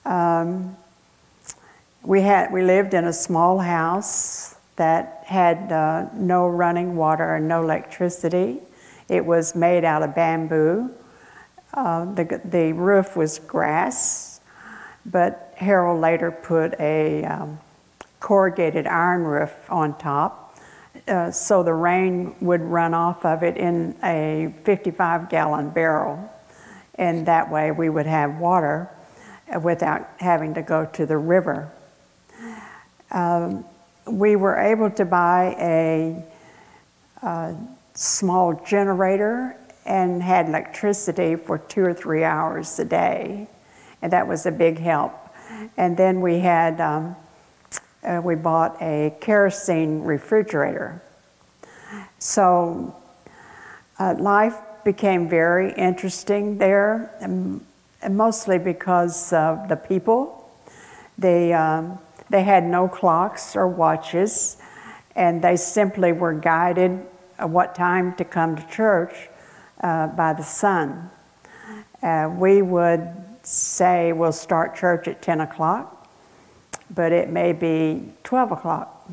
Um, 0.05 0.77
we, 2.03 2.23
had, 2.23 2.53
we 2.53 2.63
lived 2.63 2.95
in 2.95 3.05
a 3.05 3.13
small 3.13 3.59
house 3.59 4.57
that 4.77 5.23
had 5.27 5.71
uh, 5.73 6.09
no 6.15 6.49
running 6.49 6.97
water 6.97 7.35
and 7.35 7.49
no 7.49 7.63
electricity. 7.63 8.61
It 9.09 9.25
was 9.25 9.55
made 9.55 9.85
out 9.85 10.03
of 10.03 10.15
bamboo. 10.15 10.91
Uh, 11.75 12.13
the, 12.15 12.41
the 12.45 12.73
roof 12.73 13.17
was 13.17 13.39
grass, 13.39 14.41
but 15.07 15.55
Harold 15.57 16.01
later 16.01 16.31
put 16.31 16.79
a 16.81 17.25
um, 17.25 17.59
corrugated 18.21 18.87
iron 18.87 19.25
roof 19.25 19.53
on 19.71 19.97
top 19.99 20.43
uh, 21.09 21.31
so 21.31 21.63
the 21.63 21.75
rain 21.75 22.35
would 22.41 22.61
run 22.61 22.95
off 22.95 23.25
of 23.25 23.43
it 23.43 23.57
in 23.57 23.97
a 24.03 24.55
55 24.65 25.29
gallon 25.29 25.71
barrel. 25.71 26.31
And 26.95 27.27
that 27.27 27.51
way 27.51 27.71
we 27.73 27.89
would 27.89 28.07
have 28.07 28.39
water 28.39 28.89
without 29.63 30.09
having 30.19 30.55
to 30.55 30.63
go 30.63 30.85
to 30.87 31.07
the 31.07 31.17
river. 31.17 31.73
Um, 33.11 33.65
we 34.07 34.37
were 34.37 34.59
able 34.59 34.91
to 34.91 35.05
buy 35.05 35.55
a, 35.59 36.25
a 37.27 37.55
small 37.95 38.55
generator 38.67 39.57
and 39.85 40.23
had 40.23 40.49
electricity 40.49 41.37
for 41.37 41.59
two 41.59 41.83
or 41.83 41.95
three 41.95 42.25
hours 42.25 42.79
a 42.79 42.85
day, 42.85 43.49
and 44.01 44.13
that 44.13 44.27
was 44.27 44.47
a 44.47 44.51
big 44.51 44.79
help. 44.79 45.13
And 45.77 45.97
then 45.97 46.21
we 46.21 46.39
had 46.39 46.81
um, 46.81 47.17
uh, 48.05 48.21
we 48.23 48.35
bought 48.35 48.81
a 48.81 49.15
kerosene 49.21 50.03
refrigerator. 50.03 51.01
So 52.19 52.97
uh, 53.99 54.15
life 54.19 54.57
became 54.85 55.29
very 55.29 55.73
interesting 55.75 56.59
there, 56.59 57.15
and 57.21 57.65
mostly 58.11 58.59
because 58.59 59.33
of 59.33 59.69
the 59.69 59.77
people. 59.77 60.51
They 61.19 61.53
um, 61.53 61.99
they 62.33 62.45
had 62.45 62.65
no 62.65 62.89
clocks 62.89 63.55
or 63.55 63.69
watches, 63.69 64.57
and 65.15 65.43
they 65.43 65.55
simply 65.55 66.13
were 66.13 66.33
guided 66.33 66.99
what 67.39 67.75
time 67.75 68.15
to 68.15 68.25
come 68.25 68.57
to 68.57 68.67
church 68.69 69.29
uh, 69.83 70.07
by 70.07 70.33
the 70.33 70.43
sun. 70.43 71.11
Uh, 72.03 72.35
we 72.35 72.63
would 72.63 73.07
say 73.43 74.15
we'll 74.15 74.33
start 74.33 74.75
church 74.75 75.07
at 75.09 75.21
10 75.21 75.43
o'clock, 75.43 76.09
but 76.91 77.13
it 77.13 77.29
may 77.29 77.53
be 77.53 78.15
12 78.25 78.53
o'clock 78.53 79.11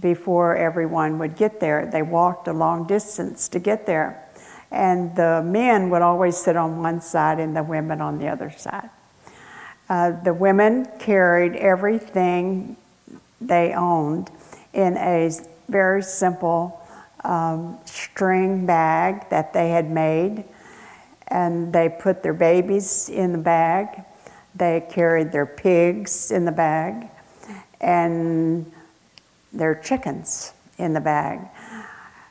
before 0.00 0.56
everyone 0.56 1.18
would 1.18 1.36
get 1.36 1.60
there. 1.60 1.84
They 1.84 2.00
walked 2.00 2.48
a 2.48 2.54
long 2.54 2.86
distance 2.86 3.50
to 3.50 3.58
get 3.58 3.84
there. 3.84 4.22
And 4.70 5.14
the 5.14 5.42
men 5.44 5.90
would 5.90 6.02
always 6.02 6.38
sit 6.38 6.56
on 6.56 6.82
one 6.82 7.02
side 7.02 7.38
and 7.38 7.54
the 7.54 7.62
women 7.62 8.00
on 8.00 8.18
the 8.18 8.28
other 8.28 8.50
side. 8.50 8.88
Uh, 9.88 10.10
the 10.22 10.34
women 10.34 10.84
carried 10.98 11.54
everything 11.54 12.76
they 13.40 13.72
owned 13.72 14.30
in 14.72 14.96
a 14.96 15.30
very 15.68 16.02
simple 16.02 16.82
um, 17.22 17.78
string 17.84 18.66
bag 18.66 19.28
that 19.30 19.52
they 19.52 19.70
had 19.70 19.88
made, 19.88 20.44
and 21.28 21.72
they 21.72 21.88
put 21.88 22.22
their 22.22 22.34
babies 22.34 23.08
in 23.08 23.30
the 23.30 23.38
bag. 23.38 24.02
They 24.56 24.84
carried 24.90 25.30
their 25.30 25.46
pigs 25.46 26.32
in 26.32 26.44
the 26.44 26.52
bag, 26.52 27.08
and 27.80 28.70
their 29.52 29.76
chickens 29.76 30.52
in 30.78 30.94
the 30.94 31.00
bag. 31.00 31.40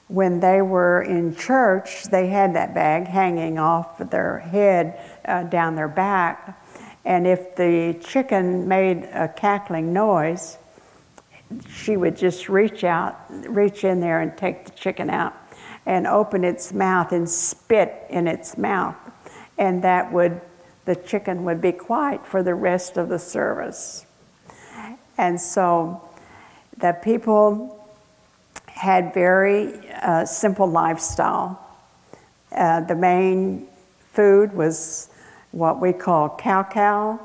When 0.08 0.42
they 0.42 0.62
were 0.62 1.02
in 1.02 1.36
church, 1.36 2.04
they 2.06 2.28
had 2.28 2.54
that 2.56 2.74
bag 2.74 3.08
hanging 3.08 3.58
off 3.58 3.98
their 3.98 4.40
head 4.40 5.00
uh, 5.24 5.44
down 5.44 5.76
their 5.76 5.88
back 5.88 6.62
and 7.06 7.28
if 7.28 7.56
the 7.56 7.96
chicken 8.04 8.68
made 8.68 9.04
a 9.14 9.28
cackling 9.28 9.94
noise, 9.94 10.58
she 11.70 11.96
would 11.96 12.18
just 12.18 12.50
reach 12.50 12.84
out, 12.84 13.20
reach 13.30 13.84
in 13.84 14.00
there 14.00 14.22
and 14.22 14.36
take 14.36 14.66
the 14.66 14.72
chicken 14.72 15.12
out 15.12 15.34
and 15.86 16.08
open 16.08 16.44
its 16.44 16.74
mouth 16.74 17.12
and 17.12 17.30
spit 17.30 18.06
in 18.10 18.28
its 18.28 18.58
mouth. 18.58 18.96
And 19.60 19.84
that 19.84 20.12
would, 20.12 20.42
the 20.86 20.96
chicken 20.96 21.44
would 21.46 21.62
be 21.62 21.72
quiet 21.72 22.26
for 22.26 22.42
the 22.42 22.56
rest 22.56 22.98
of 22.98 23.10
the 23.10 23.20
service. 23.20 24.08
And 25.18 25.40
so 25.40 26.02
the 26.78 26.94
people 27.04 27.88
had 28.66 29.14
very 29.14 29.90
uh, 29.92 30.26
simple 30.26 30.68
lifestyle. 30.68 31.62
Uh, 32.52 32.82
the 32.82 32.96
main 32.96 33.68
food 34.12 34.54
was 34.54 35.10
what 35.56 35.80
we 35.80 35.94
call 35.94 36.30
kaukau. 36.30 37.18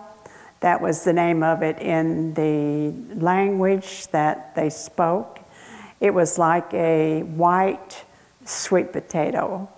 That 0.60 0.80
was 0.80 1.02
the 1.04 1.12
name 1.12 1.42
of 1.42 1.62
it 1.62 1.80
in 1.80 2.32
the 2.34 2.92
language 3.20 4.06
that 4.08 4.54
they 4.54 4.70
spoke. 4.70 5.40
It 6.00 6.14
was 6.14 6.38
like 6.38 6.72
a 6.72 7.22
white 7.22 8.04
sweet 8.44 8.92
potato, 8.92 9.68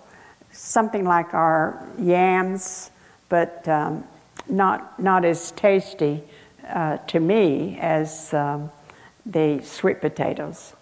something 0.51 1.03
like 1.03 1.33
our 1.33 1.87
yams, 1.97 2.91
but 3.27 3.67
um, 3.67 4.03
not, 4.47 4.99
not 5.01 5.25
as 5.25 5.51
tasty 5.51 6.23
uh, 6.69 6.97
to 7.07 7.19
me 7.19 7.79
as 7.81 8.33
um, 8.33 8.71
the 9.25 9.61
sweet 9.63 9.99
potatoes. 9.99 10.73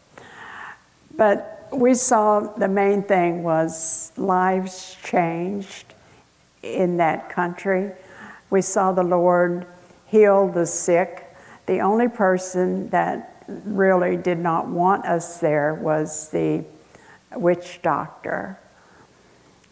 But 1.16 1.70
we 1.72 1.94
saw 1.94 2.42
the 2.42 2.68
main 2.68 3.04
thing 3.04 3.44
was 3.44 4.12
lives 4.18 4.98
changed 5.04 5.91
in 6.63 6.97
that 6.97 7.30
country. 7.30 7.91
We 8.50 8.62
saw 8.62 8.91
the 8.91 9.04
Lord 9.04 9.65
heal 10.06 10.47
the 10.47 10.65
sick. 10.65 11.36
The 11.65 11.80
only 11.80 12.08
person 12.08 12.89
that 12.89 13.45
really 13.47 14.17
did 14.17 14.39
not 14.39 14.67
want 14.67 15.06
us 15.06 15.39
there 15.39 15.74
was 15.76 16.30
the 16.30 16.65
witch 17.36 17.80
doctor 17.82 18.60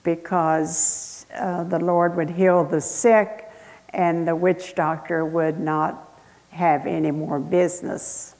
because 0.03 1.25
uh, 1.35 1.63
the 1.65 1.79
Lord 1.79 2.15
would 2.15 2.29
heal 2.29 2.63
the 2.63 2.81
sick 2.81 3.49
and 3.89 4.27
the 4.27 4.35
witch 4.35 4.75
doctor 4.75 5.25
would 5.25 5.59
not 5.59 6.19
have 6.51 6.85
any 6.85 7.11
more 7.11 7.39
business. 7.39 8.35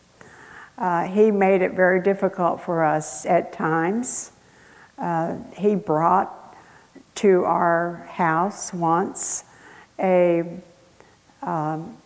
Uh, 0.78 1.04
he 1.04 1.32
made 1.32 1.62
it 1.62 1.74
very 1.74 2.02
difficult 2.02 2.62
for 2.62 2.84
us 2.84 3.26
at 3.26 3.52
times. 3.52 4.32
Uh, 4.98 5.36
he 5.56 5.76
brought 5.76 6.39
to 7.20 7.44
our 7.44 8.08
house 8.14 8.74
once 8.74 9.44
a, 10.00 10.42
um, 11.42 11.98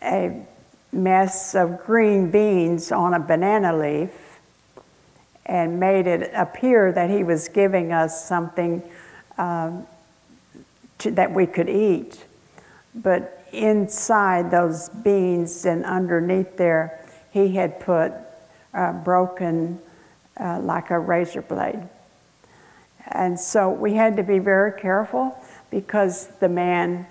a 0.00 0.40
mess 0.92 1.56
of 1.56 1.84
green 1.84 2.30
beans 2.30 2.92
on 2.92 3.14
a 3.14 3.18
banana 3.18 3.76
leaf 3.76 4.38
and 5.46 5.80
made 5.80 6.06
it 6.06 6.30
appear 6.32 6.92
that 6.92 7.10
he 7.10 7.24
was 7.24 7.48
giving 7.48 7.92
us 7.92 8.24
something 8.24 8.80
um, 9.36 9.84
to, 10.98 11.10
that 11.10 11.32
we 11.32 11.44
could 11.44 11.68
eat. 11.68 12.24
But 12.94 13.44
inside 13.52 14.52
those 14.52 14.90
beans 14.90 15.66
and 15.66 15.84
underneath 15.84 16.56
there, 16.56 17.04
he 17.32 17.56
had 17.56 17.80
put 17.80 18.12
uh, 18.74 18.92
broken 18.92 19.80
uh, 20.38 20.60
like 20.60 20.90
a 20.90 20.98
razor 21.00 21.42
blade. 21.42 21.88
And 23.12 23.38
so 23.38 23.70
we 23.70 23.94
had 23.94 24.16
to 24.16 24.22
be 24.22 24.38
very 24.38 24.78
careful 24.78 25.36
because 25.70 26.28
the 26.40 26.48
man 26.48 27.06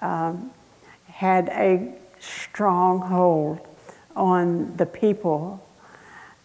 um, 0.00 0.50
had 1.06 1.48
a 1.48 1.94
strong 2.20 3.00
hold 3.00 3.60
on 4.14 4.76
the 4.76 4.86
people. 4.86 5.64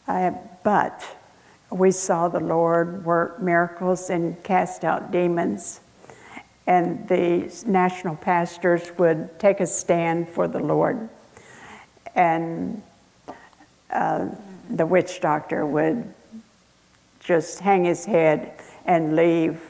Uh, 0.07 0.31
but 0.63 1.05
we 1.69 1.91
saw 1.91 2.27
the 2.27 2.39
Lord 2.39 3.03
work 3.03 3.41
miracles 3.41 4.09
and 4.09 4.41
cast 4.43 4.83
out 4.83 5.11
demons. 5.11 5.81
And 6.65 7.07
the 7.09 7.53
national 7.65 8.15
pastors 8.15 8.89
would 8.97 9.37
take 9.37 9.59
a 9.59 9.67
stand 9.67 10.29
for 10.29 10.47
the 10.47 10.59
Lord. 10.59 11.09
And 12.15 12.81
uh, 13.89 14.29
the 14.69 14.85
witch 14.85 15.19
doctor 15.19 15.65
would 15.65 16.13
just 17.19 17.59
hang 17.59 17.83
his 17.83 18.05
head 18.05 18.53
and 18.85 19.15
leave 19.15 19.61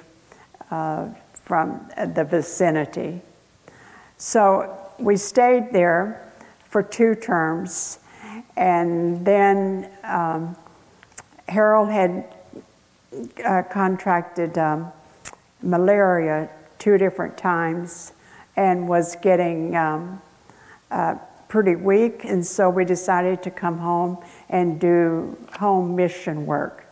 uh, 0.72 1.08
from 1.34 1.90
the 2.16 2.24
vicinity. 2.24 3.22
So 4.18 4.78
we 5.00 5.18
stayed 5.18 5.72
there 5.72 6.32
for 6.70 6.82
two 6.82 7.16
terms, 7.16 8.00
and 8.56 9.26
then 9.26 9.90
um, 10.04 10.56
Harold 11.48 11.90
had 11.90 12.34
uh, 13.46 13.64
contracted 13.70 14.58
um, 14.58 14.92
malaria 15.62 16.50
two 16.80 16.98
different 16.98 17.38
times 17.38 18.14
and 18.56 18.88
was 18.88 19.16
getting 19.18 19.76
um, 19.76 20.22
uh, 20.92 21.16
pretty 21.48 21.76
weak, 21.76 22.24
and 22.24 22.46
so 22.46 22.70
we 22.70 22.86
decided 22.86 23.44
to 23.44 23.52
come 23.52 23.78
home 23.78 24.18
and 24.50 24.80
do 24.80 25.38
home 25.60 25.96
mission 25.96 26.46
work. 26.46 26.83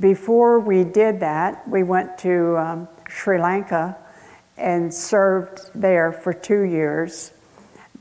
Before 0.00 0.58
we 0.58 0.84
did 0.84 1.20
that, 1.20 1.68
we 1.68 1.82
went 1.82 2.16
to 2.18 2.56
um, 2.56 2.88
Sri 3.10 3.38
Lanka 3.38 3.96
and 4.56 4.92
served 4.92 5.70
there 5.74 6.12
for 6.12 6.32
two 6.32 6.62
years. 6.62 7.32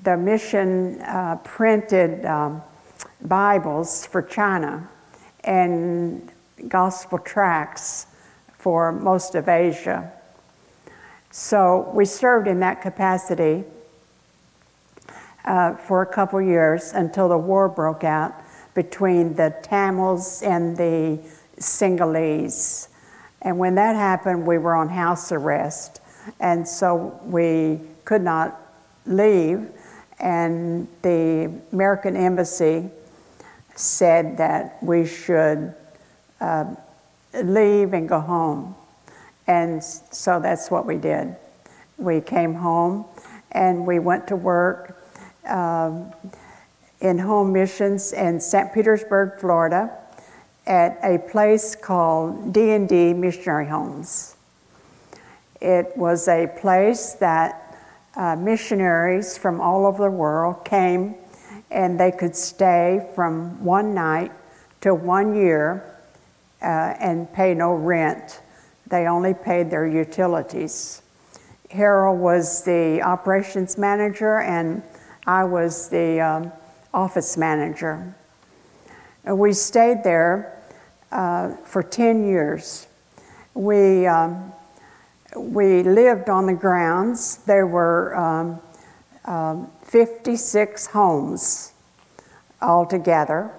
The 0.03 0.15
mission 0.15 1.01
uh, 1.01 1.37
printed 1.43 2.25
um, 2.25 2.61
Bibles 3.21 4.05
for 4.05 4.21
China 4.21 4.89
and 5.43 6.31
gospel 6.69 7.17
tracts 7.19 8.07
for 8.57 8.93
most 8.93 9.35
of 9.35 9.49
Asia. 9.49 10.13
So 11.29 11.91
we 11.93 12.05
served 12.05 12.47
in 12.47 12.61
that 12.61 12.81
capacity 12.81 13.65
uh, 15.43 15.75
for 15.75 16.01
a 16.01 16.05
couple 16.05 16.41
years 16.41 16.93
until 16.93 17.27
the 17.27 17.37
war 17.37 17.67
broke 17.67 18.05
out 18.05 18.33
between 18.73 19.35
the 19.35 19.53
Tamils 19.61 20.41
and 20.41 20.77
the 20.77 21.19
Sinhalese. 21.62 22.88
And 23.41 23.57
when 23.57 23.76
that 23.76 23.95
happened, 23.95 24.45
we 24.45 24.57
were 24.57 24.76
on 24.76 24.89
house 24.89 25.32
arrest. 25.32 26.01
And 26.39 26.68
so 26.68 27.20
we 27.24 27.80
could 28.05 28.22
not 28.22 28.59
leave. 29.05 29.70
And 30.20 30.88
the 31.01 31.51
American 31.72 32.16
Embassy 32.16 32.89
said 33.76 34.38
that 34.38 34.82
we 34.84 35.05
should 35.05 35.74
uh, 36.39 36.76
leave 37.34 37.93
and 37.93 38.07
go 38.07 38.20
home. 38.20 38.76
And 39.47 39.84
so 39.84 40.39
that's 40.39 40.70
what 40.70 40.86
we 40.86 40.97
did. 40.97 41.36
We 41.97 42.22
came 42.22 42.53
home 42.53 43.05
and 43.51 43.86
we 43.86 43.99
went 43.99 44.28
to 44.28 44.36
work 44.36 44.97
um, 45.47 46.14
in 46.99 47.18
home 47.18 47.51
missions 47.51 48.14
in 48.14 48.39
St. 48.39 48.74
Petersburg, 48.74 49.39
Florida, 49.39 49.91
at 50.72 50.97
a 51.03 51.19
place 51.19 51.76
called 51.76 52.53
D&D 52.53 53.13
Missionary 53.13 53.67
Homes. 53.67 54.38
It 55.59 55.91
was 55.97 56.30
a 56.30 56.47
place 56.47 57.11
that 57.15 57.78
uh, 58.15 58.38
missionaries 58.38 59.38
from 59.38 59.59
all 59.59 59.86
over 59.86 60.03
the 60.03 60.09
world 60.09 60.63
came 60.63 61.15
and 61.72 61.99
they 61.99 62.09
could 62.09 62.34
stay 62.38 63.05
from 63.13 63.61
one 63.61 63.93
night 63.93 64.32
to 64.80 64.95
one 64.95 65.36
year 65.36 65.93
uh, 66.61 66.95
and 67.01 67.32
pay 67.34 67.53
no 67.53 67.74
rent. 67.74 68.39
They 68.88 69.07
only 69.07 69.34
paid 69.34 69.69
their 69.69 69.86
utilities. 69.86 71.01
Harold 71.69 72.17
was 72.17 72.63
the 72.63 73.01
operations 73.01 73.78
manager, 73.78 74.39
and 74.39 74.82
I 75.28 75.43
was 75.43 75.89
the 75.89 76.22
um, 76.22 76.51
office 76.93 77.36
manager. 77.36 78.15
We 79.26 79.51
stayed 79.51 80.05
there 80.05 80.59
uh, 81.12 81.55
for 81.66 81.84
10 81.84 82.26
years. 82.26 82.88
We, 83.53 84.07
um, 84.07 84.53
we 85.36 85.84
lived 85.84 86.30
on 86.30 86.45
the 86.45 86.53
grounds. 86.53 87.38
There 87.45 87.68
were 87.68 88.16
um, 88.16 88.59
um, 89.26 89.72
56 89.84 90.88
homes 90.88 91.74
altogether. 92.62 93.51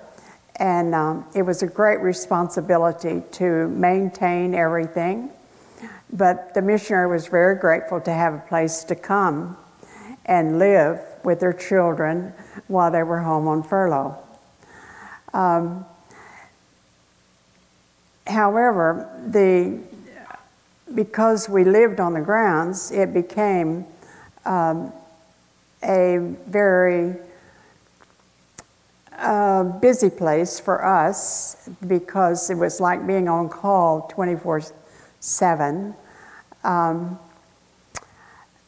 And 0.56 0.94
um, 0.94 1.26
it 1.34 1.42
was 1.42 1.62
a 1.62 1.66
great 1.66 2.00
responsibility 2.00 3.22
to 3.32 3.68
maintain 3.68 4.54
everything. 4.54 5.30
But 6.12 6.54
the 6.54 6.62
missionary 6.62 7.08
was 7.08 7.26
very 7.26 7.56
grateful 7.56 8.00
to 8.02 8.12
have 8.12 8.34
a 8.34 8.38
place 8.48 8.84
to 8.84 8.94
come 8.94 9.56
and 10.26 10.58
live 10.58 11.00
with 11.24 11.40
their 11.40 11.52
children 11.52 12.32
while 12.68 12.90
they 12.90 13.02
were 13.02 13.20
home 13.20 13.48
on 13.48 13.62
furlough. 13.62 14.16
Um, 15.32 15.86
however, 18.26 19.08
the, 19.26 19.78
because 20.94 21.48
we 21.48 21.64
lived 21.64 22.00
on 22.00 22.14
the 22.14 22.20
grounds, 22.20 22.90
it 22.90 23.12
became 23.14 23.86
um, 24.44 24.92
a 25.82 26.34
very 26.46 27.16
uh, 29.18 29.62
busy 29.62 30.10
place 30.10 30.58
for 30.58 30.84
us 30.84 31.68
because 31.86 32.50
it 32.50 32.56
was 32.56 32.80
like 32.80 33.06
being 33.06 33.28
on 33.28 33.48
call 33.48 34.08
24 34.08 34.62
7. 35.20 35.94
Um, 36.64 37.18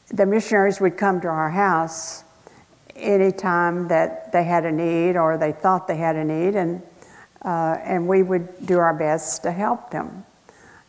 the 0.09 0.27
missionaries 0.27 0.81
would 0.81 0.97
come 0.97 1.21
to 1.21 1.29
our 1.29 1.51
house 1.51 2.23
anytime 2.95 3.89
that 3.89 4.31
they 4.31 4.45
had 4.45 4.65
a 4.65 4.71
need 4.71 5.17
or 5.17 5.37
they 5.37 5.51
thought 5.51 5.89
they 5.89 5.97
had 5.97 6.15
a 6.15 6.25
need, 6.25 6.55
and, 6.55 6.83
uh, 7.45 7.79
and 7.83 8.09
we 8.09 8.23
would 8.23 8.67
do 8.67 8.79
our 8.79 8.95
best 8.95 9.43
to 9.43 9.53
help 9.53 9.91
them. 9.91 10.25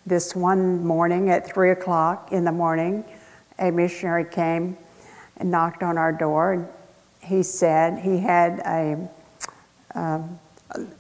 This 0.06 0.36
one 0.36 0.86
morning 0.86 1.30
at 1.30 1.51
3 1.51 1.72
o'clock 1.72 2.32
in 2.32 2.45
the 2.45 2.51
morning, 2.51 3.03
a 3.60 3.72
missionary 3.72 4.26
came 4.26 4.78
and 5.38 5.51
knocked 5.51 5.84
on 5.84 5.97
our 5.97 6.12
door. 6.12 6.53
And 6.53 6.68
he 7.22 7.43
said 7.43 7.99
he 7.99 8.20
had 8.20 8.60
a, 8.66 9.10
um, 9.95 10.39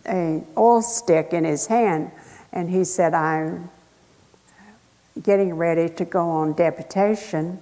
a 0.07 0.43
oil 0.57 0.81
stick 0.81 1.33
in 1.33 1.43
his 1.43 1.67
hand, 1.67 2.11
and 2.51 2.69
he 2.69 2.83
said, 2.83 3.13
I'm 3.13 3.69
getting 5.21 5.53
ready 5.55 5.87
to 5.89 6.05
go 6.05 6.29
on 6.29 6.53
deputation 6.53 7.59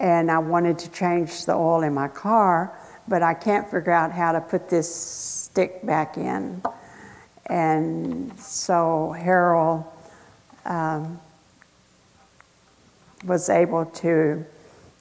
and 0.00 0.30
I 0.30 0.38
wanted 0.38 0.78
to 0.80 0.90
change 0.90 1.44
the 1.44 1.54
oil 1.54 1.82
in 1.82 1.94
my 1.94 2.08
car, 2.08 2.78
but 3.08 3.22
I 3.22 3.34
can't 3.34 3.68
figure 3.68 3.92
out 3.92 4.12
how 4.12 4.32
to 4.32 4.40
put 4.40 4.68
this 4.68 4.94
stick 4.94 5.84
back 5.84 6.16
in. 6.16 6.62
And 7.48 8.38
so 8.38 9.12
Harold 9.12 9.84
um, 10.64 11.20
was 13.24 13.48
able 13.48 13.86
to 13.86 14.44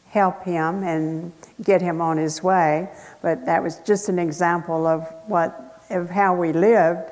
help 0.10 0.44
him 0.44 0.84
and 0.84 1.32
get 1.64 1.82
him 1.82 2.02
on 2.02 2.18
his 2.18 2.42
way. 2.42 2.90
But 3.22 3.46
that 3.46 3.62
was 3.62 3.80
just 3.80 4.10
an 4.10 4.20
example 4.20 4.88
of 4.88 5.08
what 5.28 5.68
of 5.90 6.10
how 6.10 6.36
we 6.36 6.52
lived 6.52 7.10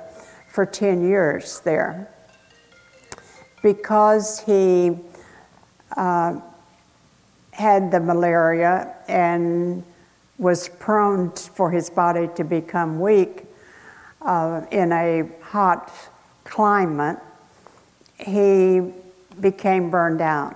for 0.49 0.65
10 0.65 1.07
years 1.07 1.61
there. 1.61 2.09
Because 3.61 4.39
he 4.41 4.97
uh, 5.95 6.39
had 7.51 7.91
the 7.91 7.99
malaria 7.99 8.93
and 9.07 9.83
was 10.37 10.67
prone 10.67 11.31
for 11.31 11.71
his 11.71 11.89
body 11.89 12.29
to 12.35 12.43
become 12.43 12.99
weak 12.99 13.45
uh, 14.25 14.65
in 14.71 14.91
a 14.91 15.29
hot 15.41 15.91
climate, 16.43 17.17
he 18.17 18.81
became 19.39 19.89
burned 19.89 20.21
out 20.21 20.55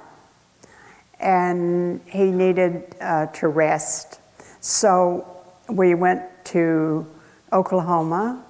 and 1.19 2.01
he 2.07 2.31
needed 2.31 2.95
uh, 3.01 3.27
to 3.27 3.47
rest. 3.47 4.19
So 4.61 5.27
we 5.69 5.93
went 5.93 6.23
to 6.45 7.05
Oklahoma 7.53 8.43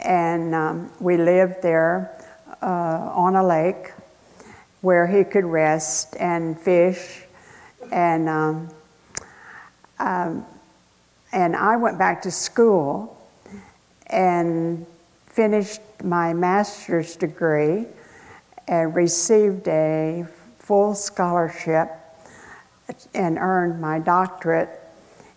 and 0.00 0.54
um, 0.54 0.90
we 1.00 1.16
lived 1.16 1.62
there 1.62 2.24
uh, 2.62 2.66
on 3.14 3.36
a 3.36 3.46
lake 3.46 3.92
where 4.80 5.06
he 5.06 5.24
could 5.24 5.44
rest 5.44 6.16
and 6.18 6.58
fish 6.58 7.22
and 7.92 8.28
um, 8.28 8.68
um, 9.98 10.46
and 11.32 11.56
I 11.56 11.76
went 11.76 11.98
back 11.98 12.22
to 12.22 12.30
school 12.30 13.17
and 14.10 14.86
finished 15.26 15.80
my 16.02 16.32
master's 16.32 17.16
degree 17.16 17.86
and 18.66 18.94
received 18.94 19.68
a 19.68 20.26
full 20.58 20.94
scholarship 20.94 21.90
and 23.14 23.38
earned 23.38 23.80
my 23.80 23.98
doctorate 23.98 24.80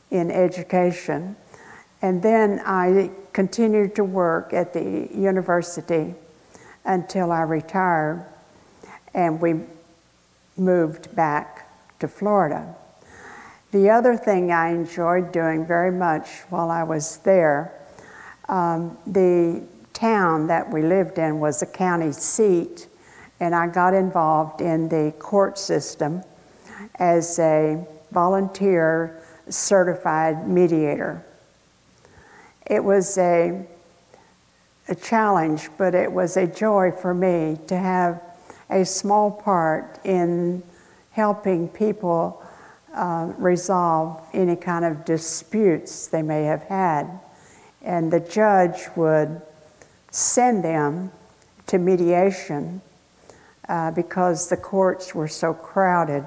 in 0.09 0.31
education. 0.31 1.35
And 2.01 2.21
then 2.21 2.61
I 2.65 3.11
continued 3.33 3.95
to 3.95 4.03
work 4.03 4.53
at 4.53 4.73
the 4.73 5.09
university 5.13 6.15
until 6.85 7.31
I 7.31 7.41
retired 7.41 8.25
and 9.13 9.39
we 9.39 9.61
moved 10.57 11.15
back 11.15 11.69
to 11.99 12.07
Florida. 12.07 12.75
The 13.71 13.89
other 13.89 14.17
thing 14.17 14.51
I 14.51 14.69
enjoyed 14.69 15.31
doing 15.31 15.65
very 15.65 15.91
much 15.91 16.27
while 16.49 16.69
I 16.69 16.83
was 16.83 17.17
there, 17.17 17.73
um, 18.51 18.97
the 19.07 19.63
town 19.93 20.47
that 20.47 20.69
we 20.69 20.81
lived 20.81 21.17
in 21.17 21.39
was 21.39 21.61
a 21.61 21.65
county 21.65 22.11
seat, 22.11 22.87
and 23.39 23.55
I 23.55 23.67
got 23.67 23.93
involved 23.93 24.61
in 24.61 24.89
the 24.89 25.13
court 25.17 25.57
system 25.57 26.21
as 26.95 27.39
a 27.39 27.83
volunteer 28.11 29.23
certified 29.49 30.47
mediator. 30.47 31.25
It 32.67 32.83
was 32.83 33.17
a, 33.17 33.65
a 34.89 34.95
challenge, 34.95 35.69
but 35.77 35.95
it 35.95 36.11
was 36.11 36.37
a 36.37 36.45
joy 36.45 36.91
for 36.91 37.13
me 37.13 37.57
to 37.67 37.77
have 37.77 38.21
a 38.69 38.85
small 38.85 39.31
part 39.31 39.99
in 40.05 40.61
helping 41.11 41.67
people 41.69 42.43
uh, 42.93 43.31
resolve 43.37 44.21
any 44.33 44.55
kind 44.55 44.83
of 44.83 45.05
disputes 45.05 46.07
they 46.07 46.21
may 46.21 46.43
have 46.43 46.63
had. 46.63 47.19
And 47.83 48.11
the 48.11 48.19
judge 48.19 48.87
would 48.95 49.41
send 50.11 50.63
them 50.63 51.11
to 51.67 51.77
mediation 51.77 52.81
uh, 53.69 53.91
because 53.91 54.49
the 54.49 54.57
courts 54.57 55.15
were 55.15 55.27
so 55.27 55.53
crowded. 55.53 56.25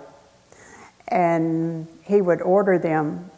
And 1.09 1.87
he 2.03 2.21
would 2.21 2.41
order 2.43 2.79
them 2.79 3.31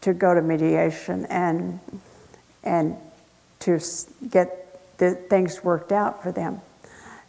to 0.00 0.12
go 0.14 0.34
to 0.34 0.42
mediation 0.42 1.26
and, 1.26 1.80
and 2.62 2.96
to 3.60 3.78
get 4.30 4.98
the 4.98 5.14
things 5.14 5.64
worked 5.64 5.92
out 5.92 6.22
for 6.22 6.32
them. 6.32 6.60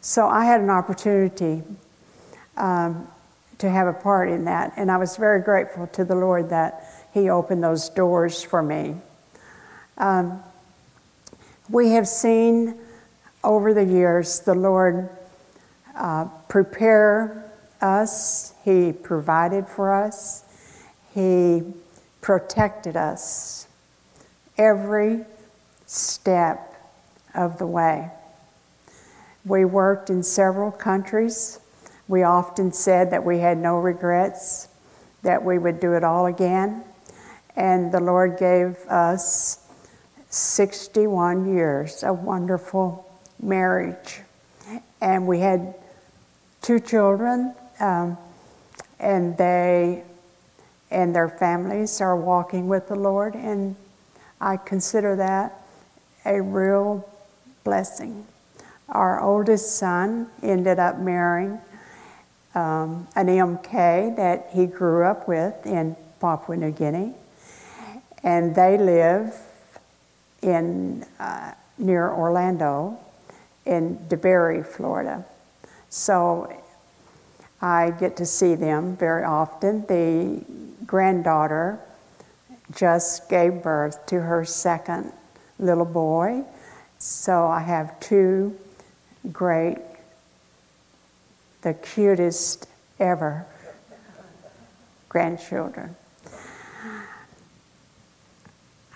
So 0.02 0.28
I 0.28 0.46
had 0.46 0.62
an 0.62 0.70
opportunity 0.70 1.64
um, 2.58 3.08
to 3.58 3.70
have 3.70 3.88
a 3.88 3.94
part 3.94 4.30
in 4.30 4.46
that, 4.46 4.74
and 4.78 4.92
I 4.92 4.98
was 4.98 5.18
very 5.18 5.42
grateful 5.42 5.88
to 5.88 6.06
the 6.06 6.16
Lord 6.16 6.50
that 6.50 7.08
He 7.14 7.30
opened 7.30 7.64
those 7.64 7.90
doors 7.90 8.44
for 8.44 8.62
me. 8.62 8.96
Um, 9.98 10.44
we 11.70 11.92
have 11.92 12.08
seen 12.08 12.78
over 13.44 13.74
the 13.74 13.84
years 13.84 14.42
the 14.42 14.56
Lord 14.56 15.10
uh, 15.96 16.26
prepare 16.50 17.52
us, 17.82 18.54
He 18.64 18.92
provided 18.92 19.68
for 19.68 19.94
us, 19.94 20.44
He 21.14 21.64
protected 22.22 22.98
us 22.98 23.68
every 24.58 25.26
step 25.86 26.74
of 27.34 27.58
the 27.58 27.68
way. 27.68 28.10
We 29.46 29.64
worked 29.64 30.10
in 30.10 30.24
several 30.24 30.72
countries. 30.72 31.60
We 32.08 32.24
often 32.24 32.72
said 32.72 33.12
that 33.12 33.24
we 33.24 33.40
had 33.40 33.58
no 33.58 33.78
regrets, 33.78 34.68
that 35.24 35.44
we 35.44 35.58
would 35.58 35.80
do 35.80 35.94
it 35.94 36.04
all 36.04 36.26
again. 36.26 36.84
And 37.56 37.92
the 37.92 38.00
Lord 38.00 38.38
gave 38.38 38.76
us 38.88 39.65
61 40.30 41.54
years 41.54 42.04
of 42.04 42.24
wonderful 42.24 43.10
marriage. 43.42 44.22
And 45.02 45.28
we 45.28 45.40
had 45.40 45.76
two 46.62 46.80
children, 46.80 47.54
um, 47.80 48.18
and 49.00 49.38
they 49.38 50.04
and 50.92 51.16
their 51.16 51.30
families 51.30 52.00
are 52.00 52.16
walking 52.16 52.68
with 52.68 52.88
the 52.88 52.96
Lord, 52.96 53.36
and 53.36 53.76
I 54.40 54.58
consider 54.58 55.16
that 55.18 55.66
a 56.26 56.42
real 56.42 57.08
blessing. 57.64 58.26
Our 58.90 59.22
oldest 59.22 59.78
son 59.78 60.28
ended 60.42 60.80
up 60.80 61.00
marrying 61.00 61.60
um, 62.54 63.08
an 63.16 63.28
MK 63.28 64.16
that 64.16 64.50
he 64.54 64.68
grew 64.68 65.04
up 65.04 65.28
with 65.28 65.66
in 65.66 65.96
Papua 66.20 66.58
New 66.58 66.72
Guinea, 66.72 67.14
and 68.24 68.56
they 68.56 68.78
live 68.78 69.36
in 70.46 71.04
uh, 71.20 71.52
near 71.78 72.12
Orlando 72.12 72.98
in 73.66 73.98
DeBary, 74.08 74.66
Florida. 74.66 75.26
So 75.90 76.54
I 77.62 77.92
get 77.92 78.16
to 78.18 78.26
see 78.26 78.54
them 78.54 78.96
very 78.96 79.24
often. 79.24 79.86
The 79.88 80.46
granddaughter 80.86 81.80
just 82.76 83.28
gave 83.28 83.64
birth 83.64 84.06
to 84.08 84.22
her 84.22 84.46
second 84.46 85.12
little 85.58 85.86
boy. 85.86 86.44
So 87.00 87.48
I 87.48 87.62
have 87.62 88.00
two 88.00 88.58
great, 89.32 89.80
the 91.64 91.74
cutest 91.74 92.68
ever 93.00 93.48
grandchildren. 95.10 95.96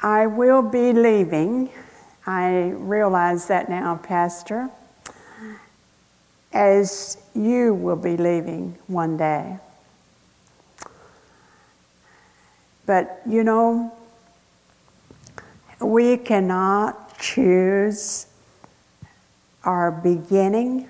I 0.02 0.28
will 0.28 0.62
be 0.62 0.93
leaving. 0.93 1.70
I 2.26 2.70
realize 2.70 3.47
that 3.47 3.70
now, 3.70 3.97
Pastor, 3.97 4.70
as 6.54 7.18
you 7.36 7.74
will 7.74 7.95
be 7.95 8.16
leaving 8.16 8.78
one 8.88 9.18
day. 9.18 9.58
But 12.86 13.22
you 13.28 13.43
know, 13.43 13.93
we 15.82 16.18
cannot 16.18 17.18
choose 17.20 18.28
our 19.64 19.91
beginning. 19.91 20.88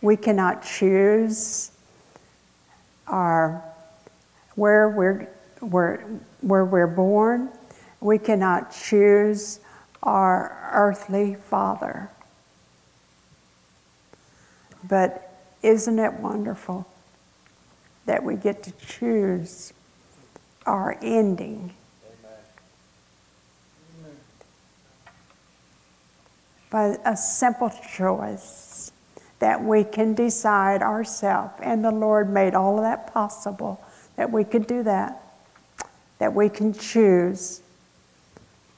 We 0.00 0.16
cannot 0.16 0.64
choose 0.64 1.70
our 3.06 3.62
where 4.54 4.88
we're, 4.88 5.28
where, 5.60 5.98
where 6.40 6.64
we're 6.64 6.86
born. 6.86 7.50
We 8.02 8.18
cannot 8.18 8.72
choose 8.72 9.60
our 10.02 10.70
earthly 10.72 11.36
father. 11.36 12.10
But 14.82 15.32
isn't 15.62 16.00
it 16.00 16.14
wonderful 16.14 16.86
that 18.06 18.24
we 18.24 18.34
get 18.34 18.64
to 18.64 18.72
choose 18.72 19.72
our 20.66 20.98
ending? 21.00 21.74
By 26.68 26.96
a 27.04 27.16
simple 27.16 27.70
choice 27.94 28.90
that 29.38 29.62
we 29.62 29.84
can 29.84 30.14
decide 30.14 30.82
ourselves. 30.82 31.54
And 31.62 31.84
the 31.84 31.92
Lord 31.92 32.28
made 32.28 32.54
all 32.54 32.78
of 32.78 32.82
that 32.82 33.12
possible 33.12 33.80
that 34.16 34.32
we 34.32 34.42
could 34.42 34.66
do 34.66 34.82
that, 34.82 35.22
that 36.18 36.34
we 36.34 36.48
can 36.48 36.72
choose 36.72 37.60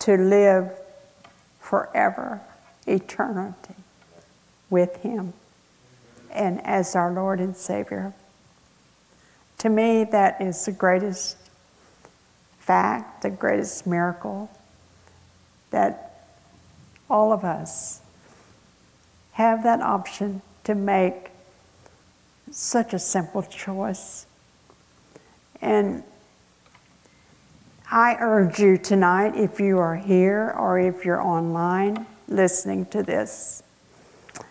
to 0.05 0.19
live 0.19 0.71
forever, 1.61 2.39
eternity 2.87 3.75
with 4.69 4.97
Him 4.97 5.33
and 6.31 6.61
as 6.67 6.95
our 6.95 7.11
Lord 7.11 7.41
and 7.41 7.57
Savior. 7.57 8.13
To 9.59 9.71
me, 9.71 10.05
that 10.05 10.43
is 10.43 10.63
the 10.67 10.73
greatest 10.73 11.39
fact, 12.59 13.23
the 13.23 13.31
greatest 13.31 13.87
miracle 13.87 14.51
that 15.71 16.27
all 17.09 17.33
of 17.33 17.43
us 17.43 18.03
have 19.33 19.63
that 19.63 19.81
option 19.81 20.43
to 20.65 20.75
make 20.75 21.31
such 22.51 22.93
a 22.93 22.99
simple 22.99 23.43
choice. 23.43 24.27
And 25.63 26.03
I 27.95 28.17
urge 28.19 28.59
you 28.59 28.77
tonight, 28.77 29.37
if 29.37 29.61
you 29.61 29.79
are 29.79 29.95
here 29.95 30.53
or 30.59 30.81
if 30.81 31.05
you're 31.05 31.23
online 31.23 32.07
listening 32.27 32.87
to 32.87 33.05
this, 33.05 33.63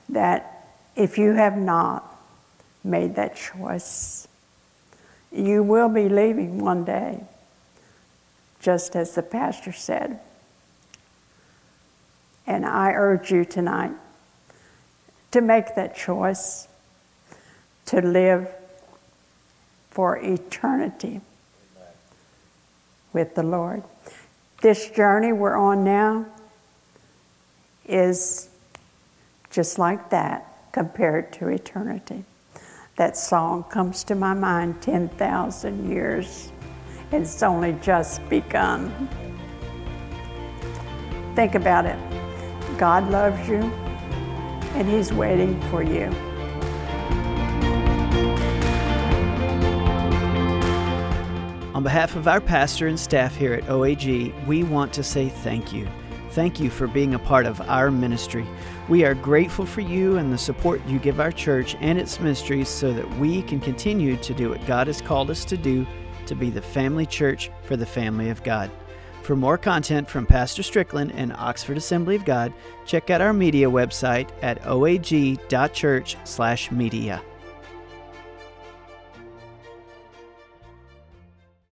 that 0.08 0.70
if 0.96 1.18
you 1.18 1.34
have 1.34 1.58
not 1.58 2.24
made 2.86 3.16
that 3.16 3.36
choice, 3.36 4.30
you 5.30 5.62
will 5.62 5.90
be 5.90 6.08
leaving 6.08 6.60
one 6.60 6.86
day, 6.86 7.26
just 8.62 8.96
as 8.96 9.14
the 9.14 9.22
pastor 9.22 9.74
said. 9.74 10.22
And 12.48 12.66
I 12.66 12.94
urge 12.94 13.30
you 13.30 13.44
tonight 13.44 13.92
to 15.32 15.42
make 15.42 15.76
that 15.76 15.98
choice 15.98 16.70
to 17.88 18.00
live 18.00 18.48
for 19.90 20.18
eternity 20.18 21.20
with 23.14 23.36
the 23.36 23.44
Lord. 23.44 23.84
This 24.62 24.90
journey 24.90 25.32
we're 25.32 25.56
on 25.56 25.84
now 25.84 26.26
is 27.86 28.50
just 29.52 29.78
like 29.78 30.10
that 30.10 30.72
compared 30.72 31.32
to 31.34 31.48
eternity. 31.50 32.24
That 32.96 33.18
song 33.18 33.64
comes 33.66 34.04
to 34.06 34.16
my 34.16 34.34
mind 34.34 34.82
10,000 34.82 35.90
years. 35.90 36.52
It's 37.12 37.44
only 37.44 37.74
just 37.82 38.28
begun. 38.30 39.10
Think 41.36 41.56
about 41.56 41.86
it. 41.86 41.98
God 42.78 43.10
loves 43.10 43.48
you, 43.48 43.62
and 44.76 44.88
He's 44.88 45.14
waiting 45.14 45.60
for 45.70 45.84
you. 45.84 46.12
On 51.84 51.86
behalf 51.86 52.16
of 52.16 52.30
our 52.30 52.40
pastor 52.40 52.88
and 52.88 52.98
staff 52.98 53.36
here 53.36 53.52
at 53.52 53.66
OAG, 53.66 54.48
we 54.48 54.64
want 54.64 54.94
to 54.94 55.04
say 55.04 55.28
thank 55.28 55.74
you. 55.74 55.86
Thank 56.30 56.62
you 56.62 56.70
for 56.70 56.88
being 56.88 57.14
a 57.14 57.20
part 57.20 57.46
of 57.46 57.60
our 57.60 57.92
ministry. 57.92 58.48
We 58.88 59.04
are 59.04 59.14
grateful 59.14 59.66
for 59.66 59.82
you 59.82 60.16
and 60.16 60.32
the 60.32 60.38
support 60.38 60.80
you 60.88 60.98
give 60.98 61.20
our 61.20 61.34
church 61.34 61.76
and 61.82 62.00
its 62.00 62.22
ministries 62.22 62.70
so 62.70 62.94
that 62.94 63.18
we 63.18 63.42
can 63.42 63.60
continue 63.60 64.16
to 64.16 64.34
do 64.34 64.52
what 64.52 64.66
God 64.66 64.88
has 64.88 65.02
called 65.02 65.30
us 65.30 65.44
to 65.44 65.58
do 65.58 65.86
to 66.26 66.36
be 66.36 66.50
the 66.50 66.62
family 66.62 67.06
church 67.06 67.52
for 67.64 67.76
the 67.76 67.86
family 67.86 68.30
of 68.30 68.42
God. 68.44 68.72
For 69.22 69.36
more 69.36 69.58
content 69.58 70.10
from 70.10 70.26
Pastor 70.26 70.64
Strickland 70.64 71.12
and 71.12 71.34
Oxford 71.34 71.76
Assembly 71.76 72.16
of 72.16 72.24
God, 72.24 72.54
check 72.86 73.10
out 73.10 73.20
our 73.20 73.34
media 73.34 73.70
website 73.70 74.30
at 74.42 74.62
oag.church/media. 74.62 77.22